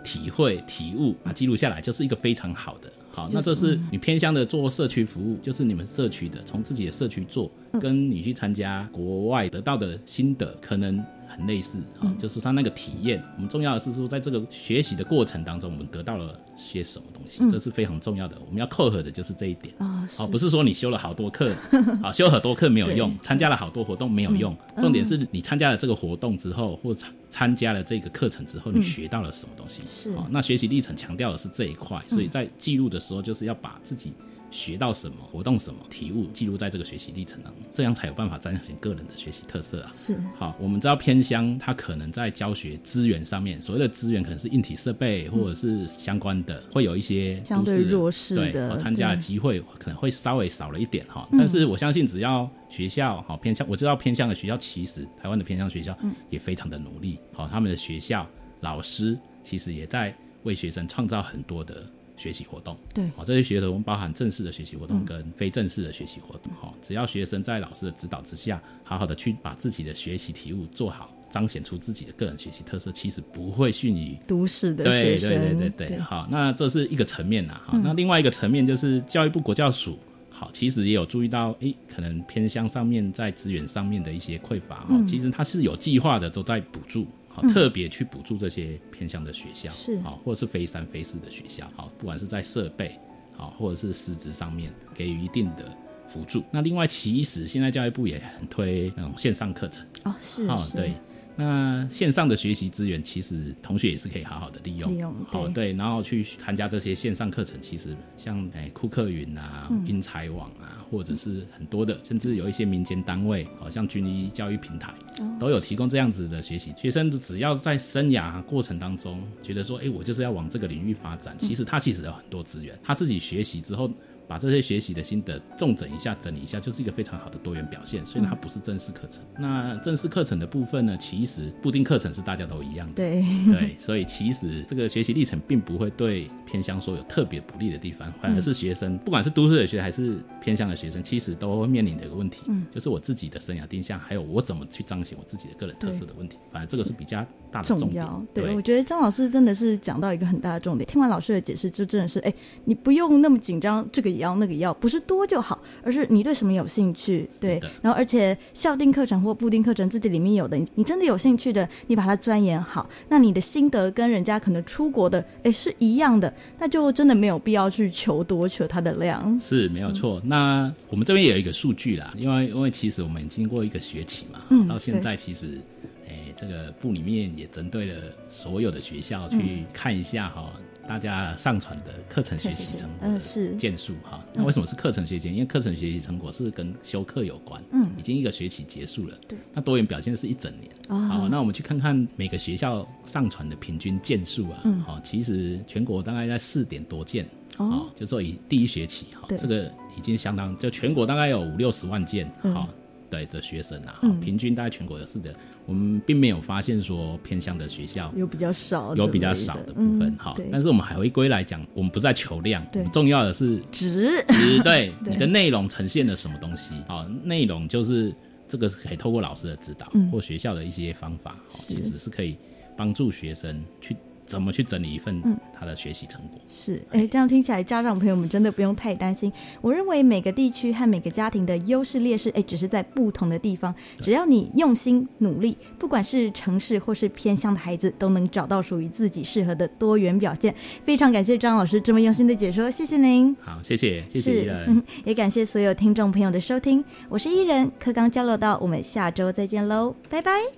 [0.09, 2.91] 体会、体悟啊记录下来，就是一个非常好的。
[3.11, 3.89] 好，那这是嗯。
[3.93, 7.81] 你偏向的做社区服务，就是你们社区的，从自己的社区做，嗯。
[7.81, 11.05] 跟你去参加国外得到的心得可能
[11.39, 13.23] 很类似啊、嗯就是他那个体验。
[13.37, 18.37] 我们重要的是说，在这个学习的过程当中，我们得到了些什么东西，嗯这是非常重要的。
[18.45, 19.73] 我们要扣合的就是这一点。
[19.79, 21.55] 啊，好，不是说你修了好多课，
[22.03, 29.83] 啊修很多课没有用，参加了好多活动没有用，嗯重点是你参加了这个活动之后，或参参加了这个课程之后，你嗯学到了什么东西？
[29.89, 34.13] 是好，那学习历程强调的是这一块，所以嗯在记录的时候，就是要把自己
[34.51, 39.93] 学到什么、活动什么、体悟记录在这个学习历程当中，这样才有办法彰显个人的学习特色啊。
[39.95, 51.29] 是好，我们知道偏乡它可能在教学资源上面，所谓的资源可能是硬体设备或者是相关的，会有一些相对弱势对参加的机会可能会稍微少了一点哈。
[51.33, 58.27] 嗯但是我相信，只要学校好偏向，我知道偏向的学校，其实台湾的偏向学校嗯也非常的努力，好，他们的学校
[58.61, 61.85] 老师其实也在为学生创造很多的
[62.19, 62.77] 学习活动。
[62.93, 66.53] 对好，这些学习活动包含正式的学习活动嗯跟非正式的学习活动。
[66.61, 79.99] 哈、只要学生在老师的指导之下，好好的去把自己的学习体悟做好，彰显出自己的个人学习特色，其实不会逊于都市的对学生，对对对对，好，那这是一个层面呐，哈、嗯那另外一个层面就是教育部国教署，
[80.31, 87.07] 好，其实也有注意到，诶，可能偏向上面在资源上面的一些匮乏，哈、嗯其实它是有计划的都在补助。
[87.39, 87.55] 好，嗯。
[87.55, 89.99] 特别去补助这些偏向的学校，是。
[90.01, 92.99] 好，或者是非三非四的学校，好，不管是在设备，
[93.33, 95.73] 好，或者是师资上面给予一定的
[96.07, 96.43] 辅助。
[96.51, 100.51] 那另外，其实现在教育部也很推那种线上课程，哦，是是。
[100.51, 100.93] 哦对，
[101.41, 116.75] 那线上的学习资源，其实同学也是可以好好的利用，利用好、对对，然后去参加这些线上课程，其实像诶库克云啊嗯、英才网啊，或者是很多的，甚至有一些民间单位，好、像军医教育平台，哦都有提供这样子的学习。
[116.77, 123.89] 学生只要在生涯过程当中觉得说，哎，我就是要往这个领域发展，嗯其实他其实有很多资源，他自己学习之后。
[124.29, 128.05] 把这些学习的心得重整一下、整理一下，就是一个非常好的多元表现。
[128.05, 129.25] 所以它不是正式课程。
[129.39, 132.95] 那正式课程的部分呢，其实固定课程是大家都一样的。
[132.95, 146.37] 对对， 所以其实这个学习历程并不会对偏乡说有特别不利的地方，反而是学生，不管是都市的学生还是偏乡的学生，其实都会面临的一个问题，嗯就是我自己的生涯定向，还有我怎么去彰显我自己的个人特色的问题。
[146.53, 148.23] 反正这个是比较大的重要。。
[148.35, 150.87] 对，对我觉得张老师真的是讲到一个很大的重点。
[150.87, 152.33] 听完老师的解释，就真的是，哎，
[152.65, 157.61] 你不用那么紧张，这个也要，那个要，不是多就好，而是你对什么有兴趣，对。
[157.81, 169.39] 然后，而且校定课程或部定课程自己里面有的，你你真的有兴趣的，你把它钻研好，那你的心得跟人家可能出国的，哎，是一样的，那就真的没有必要去求多求它的量。
[169.41, 170.21] 是没有错。
[170.25, 175.61] 那我们这边也有一个数据啦，因为因为其实我们经过一个学期嘛，嗯到现在其实，
[176.07, 177.95] 诶、这个部里面也针对了
[178.29, 180.53] 所有的学校去看一下哈、
[180.89, 184.25] 大家上传的课程学习成果嗯，是件数哈。
[184.33, 185.31] 那为什么是课程学习？
[185.31, 189.39] 因为课程学习成果是跟修课有关，嗯已经一个学期结束了，对。
[189.53, 190.73] 那多元表现是一整年。
[190.89, 197.27] 哦好，那我们去看看每个学校上传的平均件数啊，嗯好，其实全国大概在四点多件。
[197.59, 202.69] 哦哦，就说以第一学期哈对，这个已经相当，就全国大概有五六十万件嗯哈、
[203.11, 204.21] 对的学生啊，嗯。
[204.21, 205.35] 平均大概全国有是的，
[205.67, 210.49] 我们并没有发现说偏向的学校有比较少有比较少的部分嗯哈、对。
[210.51, 214.25] 但是我们海回归来讲，我们不在求量，对我们重要的是值。
[214.29, 218.15] 值对 对你的内容呈现了什么东西，好、内容就是
[218.49, 220.11] 这个可以透过老师的指导、嗯。
[220.11, 222.37] 或学校的一些方法，好、其实是可以
[222.77, 223.97] 帮助学生去
[224.29, 226.39] 怎么去整理一份嗯他的学习成果。
[226.49, 229.33] 是，哎，这样听起来，家长朋友们真的不用太担心。
[229.61, 233.75] 我认为每个地区和每个家庭的优势劣势，哎，只是在不同的地方。
[233.99, 240.55] 只要你用心努力，不管是城市或是偏乡的孩子，都能找到属于自己适合的多元表现。
[240.85, 243.35] 非常感谢张老师这么用心的解说，谢谢您。
[243.41, 244.65] 好，谢谢，谢谢是依人。
[244.69, 250.58] 嗯，也感谢所有听众朋友的收听，我是伊人，课刚交流到，我们下周再见喽，拜拜。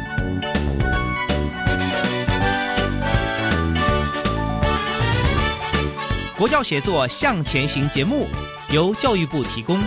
[6.41, 8.27] 国教协作向前行节目
[8.73, 9.79] 由教育部提供。